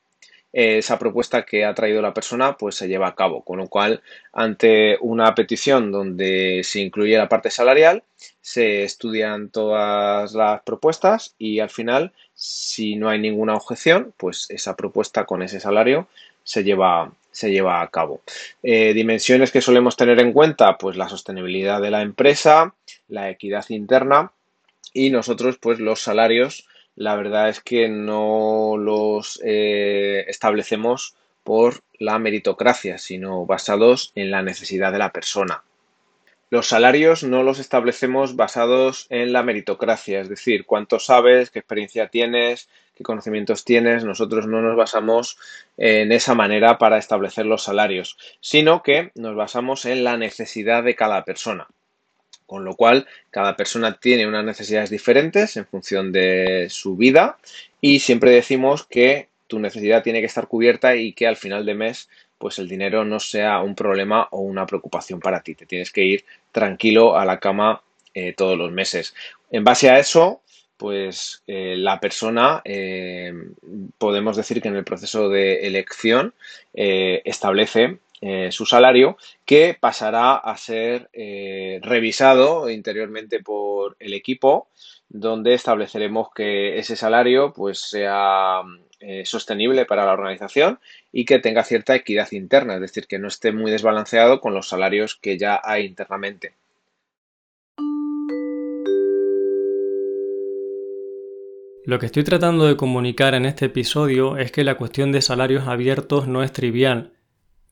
esa 0.53 0.97
propuesta 0.97 1.43
que 1.43 1.65
ha 1.65 1.75
traído 1.75 2.01
la 2.01 2.13
persona 2.13 2.55
pues 2.55 2.75
se 2.75 2.87
lleva 2.87 3.07
a 3.07 3.15
cabo. 3.15 3.43
Con 3.43 3.57
lo 3.57 3.67
cual, 3.67 4.01
ante 4.31 4.97
una 5.01 5.35
petición 5.35 5.91
donde 5.91 6.61
se 6.63 6.79
incluye 6.79 7.17
la 7.17 7.27
parte 7.27 7.51
salarial, 7.51 8.03
se 8.41 8.83
estudian 8.83 9.49
todas 9.49 10.33
las 10.33 10.61
propuestas 10.61 11.35
y 11.37 11.59
al 11.59 11.69
final, 11.69 12.13
si 12.35 12.95
no 12.95 13.09
hay 13.09 13.19
ninguna 13.19 13.55
objeción, 13.55 14.13
pues 14.15 14.45
esa 14.49 14.77
propuesta 14.77 15.25
con 15.25 15.41
ese 15.41 15.59
salario 15.59 16.07
se 16.45 16.63
lleva, 16.63 17.11
se 17.35 17.51
lleva 17.51 17.81
a 17.81 17.89
cabo. 17.89 18.21
Eh, 18.63 18.93
dimensiones 18.93 19.51
que 19.51 19.59
solemos 19.59 19.97
tener 19.97 20.21
en 20.21 20.31
cuenta, 20.31 20.77
pues 20.77 20.95
la 20.95 21.09
sostenibilidad 21.09 21.81
de 21.81 21.91
la 21.91 22.01
empresa, 22.01 22.73
la 23.09 23.29
equidad 23.29 23.65
interna 23.69 24.31
y 24.93 25.09
nosotros, 25.09 25.57
pues 25.57 25.79
los 25.79 25.99
salarios, 25.99 26.65
la 26.95 27.17
verdad 27.17 27.49
es 27.49 27.59
que 27.59 27.89
no 27.89 28.77
los 28.77 29.41
eh, 29.43 30.23
establecemos 30.29 31.15
por 31.43 31.81
la 31.99 32.17
meritocracia, 32.19 32.97
sino 32.97 33.45
basados 33.45 34.13
en 34.15 34.31
la 34.31 34.41
necesidad 34.41 34.93
de 34.93 34.99
la 34.99 35.11
persona. 35.11 35.61
Los 36.49 36.67
salarios 36.67 37.23
no 37.23 37.43
los 37.43 37.59
establecemos 37.59 38.37
basados 38.37 39.07
en 39.09 39.33
la 39.33 39.43
meritocracia, 39.43 40.21
es 40.21 40.29
decir, 40.29 40.65
cuánto 40.65 40.99
sabes, 40.99 41.49
qué 41.49 41.59
experiencia 41.59 42.07
tienes, 42.07 42.69
qué 42.95 43.03
conocimientos 43.03 43.65
tienes. 43.65 44.03
Nosotros 44.03 44.47
no 44.47 44.61
nos 44.61 44.75
basamos 44.75 45.37
en 45.77 46.11
esa 46.11 46.33
manera 46.33 46.77
para 46.77 46.97
establecer 46.97 47.45
los 47.45 47.63
salarios, 47.63 48.17
sino 48.39 48.81
que 48.81 49.11
nos 49.15 49.35
basamos 49.35 49.85
en 49.85 50.03
la 50.03 50.17
necesidad 50.17 50.83
de 50.83 50.95
cada 50.95 51.23
persona. 51.23 51.67
Con 52.45 52.63
lo 52.63 52.75
cual, 52.75 53.07
cada 53.31 53.55
persona 53.55 53.97
tiene 53.99 54.27
unas 54.27 54.45
necesidades 54.45 54.89
diferentes 54.89 55.57
en 55.57 55.65
función 55.65 56.11
de 56.11 56.67
su 56.69 56.95
vida 56.95 57.37
y 57.81 57.99
siempre 57.99 58.31
decimos 58.31 58.85
que 58.85 59.29
tu 59.47 59.59
necesidad 59.59 60.03
tiene 60.03 60.19
que 60.19 60.27
estar 60.27 60.47
cubierta 60.47 60.95
y 60.95 61.13
que 61.13 61.27
al 61.27 61.37
final 61.37 61.65
de 61.65 61.75
mes 61.75 62.09
pues 62.37 62.59
el 62.59 62.67
dinero 62.67 63.05
no 63.05 63.19
sea 63.19 63.61
un 63.61 63.75
problema 63.75 64.27
o 64.31 64.41
una 64.41 64.65
preocupación 64.65 65.19
para 65.19 65.41
ti. 65.41 65.55
Te 65.55 65.65
tienes 65.65 65.91
que 65.91 66.03
ir 66.03 66.25
tranquilo 66.51 67.17
a 67.17 67.25
la 67.25 67.39
cama 67.39 67.81
eh, 68.13 68.33
todos 68.33 68.57
los 68.57 68.71
meses. 68.71 69.15
En 69.49 69.63
base 69.63 69.89
a 69.89 69.99
eso, 69.99 70.41
pues 70.77 71.43
eh, 71.47 71.75
la 71.77 71.99
persona, 71.99 72.61
eh, 72.65 73.33
podemos 73.97 74.35
decir 74.35 74.61
que 74.61 74.67
en 74.67 74.75
el 74.75 74.83
proceso 74.83 75.29
de 75.29 75.67
elección 75.67 76.33
establece 76.73 77.99
su 78.49 78.65
salario 78.65 79.17
que 79.45 79.77
pasará 79.79 80.35
a 80.35 80.57
ser 80.57 81.09
revisado 81.81 82.69
interiormente 82.69 83.39
por 83.41 83.95
el 83.99 84.13
equipo 84.13 84.67
donde 85.07 85.53
estableceremos 85.53 86.29
que 86.33 86.79
ese 86.79 86.95
salario 86.95 87.53
pues 87.53 87.79
sea 87.79 88.61
sostenible 89.23 89.85
para 89.85 90.05
la 90.05 90.13
organización 90.13 90.79
y 91.11 91.25
que 91.25 91.39
tenga 91.39 91.63
cierta 91.63 91.95
equidad 91.95 92.31
interna, 92.31 92.75
es 92.75 92.81
decir, 92.81 93.05
que 93.07 93.19
no 93.19 93.27
esté 93.27 93.51
muy 93.51 93.71
desbalanceado 93.71 94.41
con 94.41 94.53
los 94.53 94.67
salarios 94.67 95.15
que 95.15 95.37
ya 95.37 95.61
hay 95.63 95.85
internamente. 95.85 96.55
Lo 101.85 101.99
que 101.99 102.07
estoy 102.07 102.23
tratando 102.23 102.65
de 102.65 102.77
comunicar 102.77 103.35
en 103.35 103.45
este 103.45 103.65
episodio 103.65 104.37
es 104.37 104.51
que 104.51 104.63
la 104.63 104.73
cuestión 104.73 105.11
de 105.11 105.21
salarios 105.21 105.67
abiertos 105.67 106.27
no 106.27 106.41
es 106.41 106.51
trivial, 106.51 107.13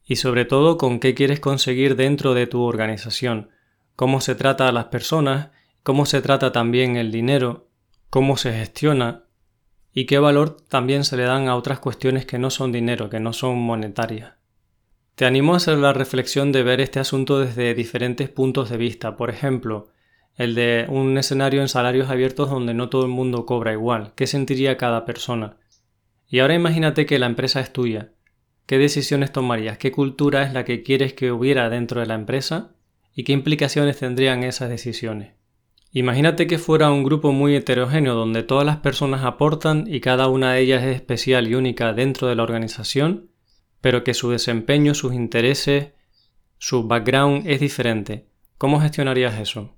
y 0.05 0.17
sobre 0.17 0.45
todo 0.45 0.77
con 0.77 0.99
qué 0.99 1.15
quieres 1.15 1.39
conseguir 1.39 1.95
dentro 1.95 2.35
de 2.35 2.45
tu 2.45 2.61
organización, 2.61 3.49
cómo 3.95 4.21
se 4.21 4.35
trata 4.35 4.67
a 4.67 4.71
las 4.71 4.85
personas, 4.85 5.49
cómo 5.81 6.05
se 6.05 6.21
trata 6.21 6.51
también 6.51 6.95
el 6.95 7.11
dinero, 7.11 7.69
cómo 8.11 8.37
se 8.37 8.53
gestiona 8.53 9.23
y 9.93 10.05
qué 10.05 10.19
valor 10.19 10.57
también 10.57 11.05
se 11.05 11.17
le 11.17 11.23
dan 11.23 11.47
a 11.47 11.55
otras 11.55 11.79
cuestiones 11.79 12.27
que 12.27 12.37
no 12.37 12.51
son 12.51 12.71
dinero, 12.71 13.09
que 13.09 13.19
no 13.19 13.33
son 13.33 13.57
monetarias. 13.57 14.33
Te 15.15 15.25
animo 15.25 15.55
a 15.55 15.57
hacer 15.57 15.79
la 15.79 15.91
reflexión 15.91 16.51
de 16.51 16.61
ver 16.61 16.81
este 16.81 16.99
asunto 16.99 17.39
desde 17.39 17.73
diferentes 17.73 18.29
puntos 18.29 18.69
de 18.69 18.77
vista. 18.77 19.17
Por 19.17 19.31
ejemplo, 19.31 19.89
el 20.35 20.55
de 20.55 20.85
un 20.89 21.17
escenario 21.17 21.61
en 21.61 21.67
salarios 21.67 22.09
abiertos 22.09 22.49
donde 22.49 22.73
no 22.73 22.89
todo 22.89 23.03
el 23.03 23.11
mundo 23.11 23.45
cobra 23.45 23.73
igual. 23.73 24.13
¿Qué 24.15 24.27
sentiría 24.27 24.77
cada 24.77 25.05
persona? 25.05 25.57
Y 26.27 26.39
ahora 26.39 26.55
imagínate 26.55 27.05
que 27.05 27.19
la 27.19 27.27
empresa 27.27 27.59
es 27.59 27.71
tuya. 27.71 28.13
¿Qué 28.65 28.77
decisiones 28.77 29.31
tomarías? 29.31 29.77
¿Qué 29.77 29.91
cultura 29.91 30.43
es 30.43 30.53
la 30.53 30.65
que 30.65 30.81
quieres 30.83 31.13
que 31.13 31.31
hubiera 31.31 31.69
dentro 31.69 31.99
de 31.99 32.07
la 32.07 32.15
empresa? 32.15 32.71
¿Y 33.13 33.23
qué 33.23 33.33
implicaciones 33.33 33.99
tendrían 33.99 34.43
esas 34.43 34.69
decisiones? 34.69 35.33
Imagínate 35.91 36.47
que 36.47 36.57
fuera 36.57 36.89
un 36.89 37.03
grupo 37.03 37.31
muy 37.31 37.55
heterogéneo 37.55 38.15
donde 38.15 38.41
todas 38.41 38.65
las 38.65 38.77
personas 38.77 39.23
aportan 39.23 39.85
y 39.87 39.99
cada 39.99 40.27
una 40.27 40.53
de 40.53 40.61
ellas 40.61 40.83
es 40.83 40.95
especial 40.95 41.47
y 41.47 41.53
única 41.53 41.93
dentro 41.93 42.27
de 42.27 42.35
la 42.35 42.41
organización, 42.41 43.29
pero 43.79 44.03
que 44.03 44.15
su 44.15 44.31
desempeño, 44.31 44.95
sus 44.95 45.13
intereses, 45.13 45.91
su 46.57 46.87
background 46.87 47.45
es 47.45 47.59
diferente. 47.59 48.27
¿Cómo 48.57 48.81
gestionarías 48.81 49.39
eso? 49.39 49.75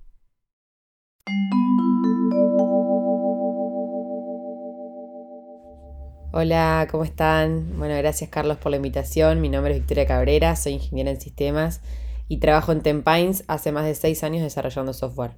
Hola, 6.38 6.88
¿cómo 6.92 7.06
están? 7.06 7.78
Bueno, 7.78 7.96
gracias 7.96 8.30
Carlos 8.30 8.58
por 8.58 8.70
la 8.70 8.76
invitación. 8.76 9.40
Mi 9.40 9.48
nombre 9.48 9.72
es 9.72 9.80
Victoria 9.80 10.06
Cabrera, 10.06 10.58
soy 10.58 10.74
ingeniera 10.74 11.10
en 11.10 11.22
sistemas 11.22 11.80
y 12.28 12.40
trabajo 12.40 12.74
en 12.74 12.82
Tempines 12.82 13.46
hace 13.48 13.72
más 13.72 13.86
de 13.86 13.96
seis 13.96 14.22
años 14.22 14.44
desarrollando 14.44 14.92
software. 14.92 15.38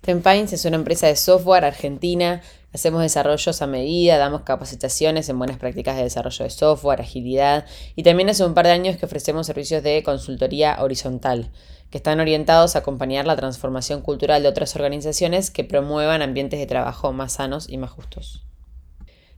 Tempines 0.00 0.54
es 0.54 0.64
una 0.64 0.76
empresa 0.76 1.08
de 1.08 1.16
software 1.16 1.66
argentina. 1.66 2.40
Hacemos 2.74 3.02
desarrollos 3.02 3.60
a 3.60 3.66
medida, 3.66 4.16
damos 4.16 4.42
capacitaciones 4.42 5.28
en 5.28 5.38
buenas 5.38 5.58
prácticas 5.58 5.96
de 5.96 6.04
desarrollo 6.04 6.44
de 6.44 6.50
software, 6.50 7.02
agilidad 7.02 7.66
y 7.96 8.02
también 8.02 8.30
hace 8.30 8.44
un 8.44 8.54
par 8.54 8.64
de 8.64 8.72
años 8.72 8.96
que 8.96 9.04
ofrecemos 9.04 9.46
servicios 9.46 9.82
de 9.82 10.02
consultoría 10.02 10.78
horizontal, 10.80 11.50
que 11.90 11.98
están 11.98 12.18
orientados 12.18 12.74
a 12.74 12.78
acompañar 12.78 13.26
la 13.26 13.36
transformación 13.36 14.00
cultural 14.00 14.42
de 14.42 14.48
otras 14.48 14.74
organizaciones 14.74 15.50
que 15.50 15.64
promuevan 15.64 16.22
ambientes 16.22 16.58
de 16.58 16.66
trabajo 16.66 17.12
más 17.12 17.34
sanos 17.34 17.68
y 17.68 17.76
más 17.76 17.90
justos. 17.90 18.42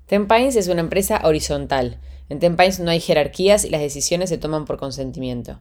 Tempines 0.07 0.55
es 0.55 0.69
una 0.69 0.81
empresa 0.81 1.21
horizontal. 1.25 1.99
En 2.29 2.39
Tempines 2.39 2.79
no 2.79 2.93
hay 2.93 3.01
jerarquías 3.01 3.65
y 3.65 3.71
las 3.71 3.81
decisiones 3.81 4.29
se 4.29 4.39
toman 4.39 4.65
por 4.65 4.79
consentimiento. 4.79 5.59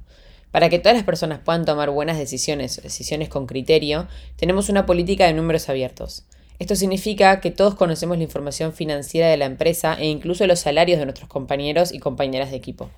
Para 0.51 0.69
que 0.69 0.77
todas 0.77 0.95
las 0.95 1.05
personas 1.05 1.39
puedan 1.39 1.65
tomar 1.65 1.89
buenas 1.89 2.19
decisiones, 2.19 2.79
decisiones 2.83 3.29
con 3.29 3.47
criterio, 3.47 4.07
tenemos 4.35 4.69
una 4.69 4.85
política 4.85 5.25
de 5.25 5.33
números 5.33 5.69
abiertos. 5.69 6.27
Esto 6.63 6.77
significa 6.77 7.41
que 7.41 7.51
todos 7.51 7.75
conocemos 7.75 8.15
la 8.15 8.23
información 8.23 8.71
financiera 8.71 9.27
de 9.27 9.35
la 9.35 9.43
empresa 9.43 9.97
e 9.99 10.05
incluso 10.05 10.47
los 10.47 10.61
salarios 10.61 10.97
de 10.97 11.05
nuestros 11.05 11.27
compañeros 11.27 11.93
y 11.93 11.99
compañeras 11.99 12.51
de 12.51 12.55
equipo. 12.55 12.89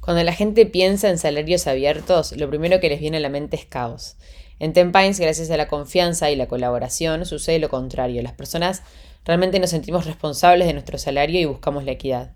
Cuando 0.00 0.24
la 0.24 0.32
gente 0.32 0.66
piensa 0.66 1.08
en 1.08 1.18
salarios 1.18 1.68
abiertos, 1.68 2.36
lo 2.36 2.48
primero 2.48 2.80
que 2.80 2.88
les 2.88 2.98
viene 2.98 3.18
a 3.18 3.20
la 3.20 3.28
mente 3.28 3.54
es 3.54 3.64
caos. 3.64 4.16
En 4.58 4.72
Tempines, 4.72 5.20
gracias 5.20 5.52
a 5.52 5.56
la 5.56 5.68
confianza 5.68 6.32
y 6.32 6.34
la 6.34 6.48
colaboración, 6.48 7.24
sucede 7.26 7.60
lo 7.60 7.68
contrario. 7.68 8.22
Las 8.22 8.32
personas 8.32 8.82
Realmente 9.24 9.60
nos 9.60 9.68
sentimos 9.68 10.06
responsables 10.06 10.66
de 10.66 10.72
nuestro 10.72 10.96
salario 10.96 11.38
y 11.38 11.44
buscamos 11.44 11.84
la 11.84 11.92
equidad. 11.92 12.32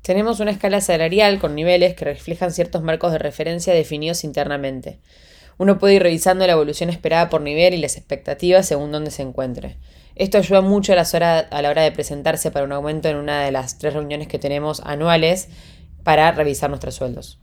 Tenemos 0.00 0.38
una 0.38 0.52
escala 0.52 0.80
salarial 0.80 1.40
con 1.40 1.54
niveles 1.56 1.96
que 1.96 2.04
reflejan 2.04 2.52
ciertos 2.52 2.82
marcos 2.84 3.10
de 3.10 3.18
referencia 3.18 3.74
definidos 3.74 4.22
internamente. 4.22 5.00
Uno 5.58 5.78
puede 5.78 5.94
ir 5.94 6.02
revisando 6.02 6.46
la 6.46 6.52
evolución 6.52 6.90
esperada 6.90 7.30
por 7.30 7.40
nivel 7.40 7.74
y 7.74 7.78
las 7.78 7.96
expectativas 7.96 8.66
según 8.66 8.92
donde 8.92 9.10
se 9.10 9.22
encuentre. 9.22 9.78
Esto 10.14 10.38
ayuda 10.38 10.60
mucho 10.60 10.92
a, 10.92 11.38
a 11.38 11.62
la 11.62 11.70
hora 11.70 11.82
de 11.82 11.92
presentarse 11.92 12.50
para 12.50 12.64
un 12.64 12.72
aumento 12.72 13.08
en 13.08 13.16
una 13.16 13.44
de 13.44 13.52
las 13.52 13.78
tres 13.78 13.94
reuniones 13.94 14.28
que 14.28 14.38
tenemos 14.38 14.80
anuales 14.80 15.48
para 16.02 16.30
revisar 16.32 16.70
nuestros 16.70 16.94
sueldos. 16.94 17.38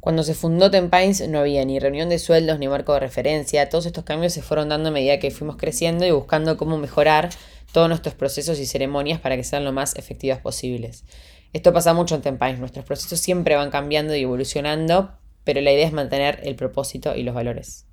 Cuando 0.00 0.22
se 0.22 0.32
fundó 0.32 0.70
Tempines 0.70 1.28
no 1.28 1.40
había 1.40 1.62
ni 1.66 1.78
reunión 1.78 2.08
de 2.08 2.18
sueldos 2.18 2.58
ni 2.58 2.68
marco 2.68 2.94
de 2.94 3.00
referencia. 3.00 3.68
Todos 3.68 3.84
estos 3.84 4.04
cambios 4.04 4.32
se 4.32 4.40
fueron 4.40 4.70
dando 4.70 4.88
a 4.88 4.92
medida 4.92 5.18
que 5.18 5.30
fuimos 5.30 5.56
creciendo 5.56 6.06
y 6.06 6.10
buscando 6.10 6.56
cómo 6.56 6.78
mejorar 6.78 7.28
todos 7.72 7.88
nuestros 7.88 8.14
procesos 8.14 8.58
y 8.58 8.66
ceremonias 8.66 9.20
para 9.20 9.36
que 9.36 9.44
sean 9.44 9.64
lo 9.64 9.72
más 9.72 9.96
efectivas 9.96 10.38
posibles. 10.38 11.04
Esto 11.52 11.74
pasa 11.74 11.92
mucho 11.92 12.14
en 12.14 12.22
Tempines. 12.22 12.60
Nuestros 12.60 12.86
procesos 12.86 13.20
siempre 13.20 13.56
van 13.56 13.70
cambiando 13.70 14.16
y 14.16 14.22
evolucionando, 14.22 15.12
pero 15.44 15.60
la 15.60 15.72
idea 15.72 15.86
es 15.86 15.92
mantener 15.92 16.40
el 16.42 16.56
propósito 16.56 17.16
y 17.16 17.22
los 17.22 17.34
valores. 17.34 17.86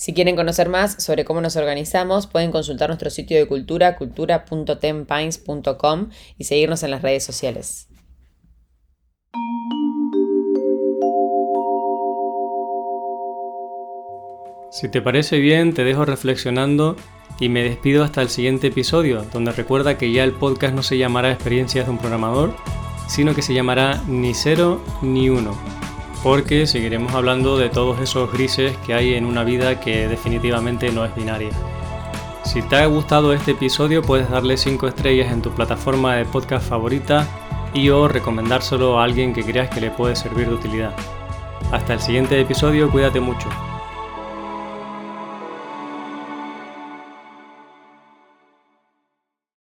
Si 0.00 0.12
quieren 0.14 0.34
conocer 0.34 0.70
más 0.70 1.02
sobre 1.02 1.26
cómo 1.26 1.42
nos 1.42 1.56
organizamos, 1.56 2.26
pueden 2.26 2.52
consultar 2.52 2.88
nuestro 2.88 3.10
sitio 3.10 3.36
de 3.36 3.46
cultura, 3.46 3.96
cultura.tempines.com 3.96 6.08
y 6.38 6.44
seguirnos 6.44 6.82
en 6.82 6.90
las 6.90 7.02
redes 7.02 7.22
sociales. 7.22 7.86
Si 14.70 14.88
te 14.88 15.02
parece 15.02 15.38
bien, 15.38 15.74
te 15.74 15.84
dejo 15.84 16.06
reflexionando 16.06 16.96
y 17.38 17.50
me 17.50 17.62
despido 17.62 18.02
hasta 18.02 18.22
el 18.22 18.30
siguiente 18.30 18.68
episodio, 18.68 19.26
donde 19.32 19.52
recuerda 19.52 19.98
que 19.98 20.12
ya 20.12 20.24
el 20.24 20.32
podcast 20.32 20.74
no 20.74 20.82
se 20.82 20.96
llamará 20.96 21.30
Experiencias 21.30 21.84
de 21.84 21.90
un 21.90 21.98
programador, 21.98 22.56
sino 23.06 23.34
que 23.34 23.42
se 23.42 23.52
llamará 23.52 24.02
Ni 24.06 24.32
cero 24.32 24.82
ni 25.02 25.28
uno, 25.28 25.58
porque 26.22 26.66
seguiremos 26.66 27.14
hablando 27.14 27.56
de 27.56 27.70
todos 27.70 28.00
esos 28.00 28.32
grises 28.32 28.76
que 28.86 28.94
hay 28.94 29.14
en 29.14 29.24
una 29.24 29.44
vida 29.44 29.80
que 29.80 30.08
definitivamente 30.08 30.92
no 30.92 31.04
es 31.04 31.14
binaria. 31.14 31.50
Si 32.44 32.62
te 32.62 32.76
ha 32.76 32.86
gustado 32.86 33.32
este 33.32 33.52
episodio 33.52 34.02
puedes 34.02 34.28
darle 34.28 34.56
5 34.56 34.88
estrellas 34.88 35.32
en 35.32 35.42
tu 35.42 35.50
plataforma 35.50 36.16
de 36.16 36.24
podcast 36.24 36.68
favorita 36.68 37.26
y 37.72 37.88
o 37.90 38.08
recomendárselo 38.08 38.98
a 38.98 39.04
alguien 39.04 39.32
que 39.32 39.44
creas 39.44 39.70
que 39.70 39.80
le 39.80 39.90
puede 39.90 40.16
servir 40.16 40.48
de 40.48 40.54
utilidad. 40.54 40.94
Hasta 41.70 41.94
el 41.94 42.00
siguiente 42.00 42.40
episodio, 42.40 42.90
cuídate 42.90 43.20
mucho. 43.20 43.48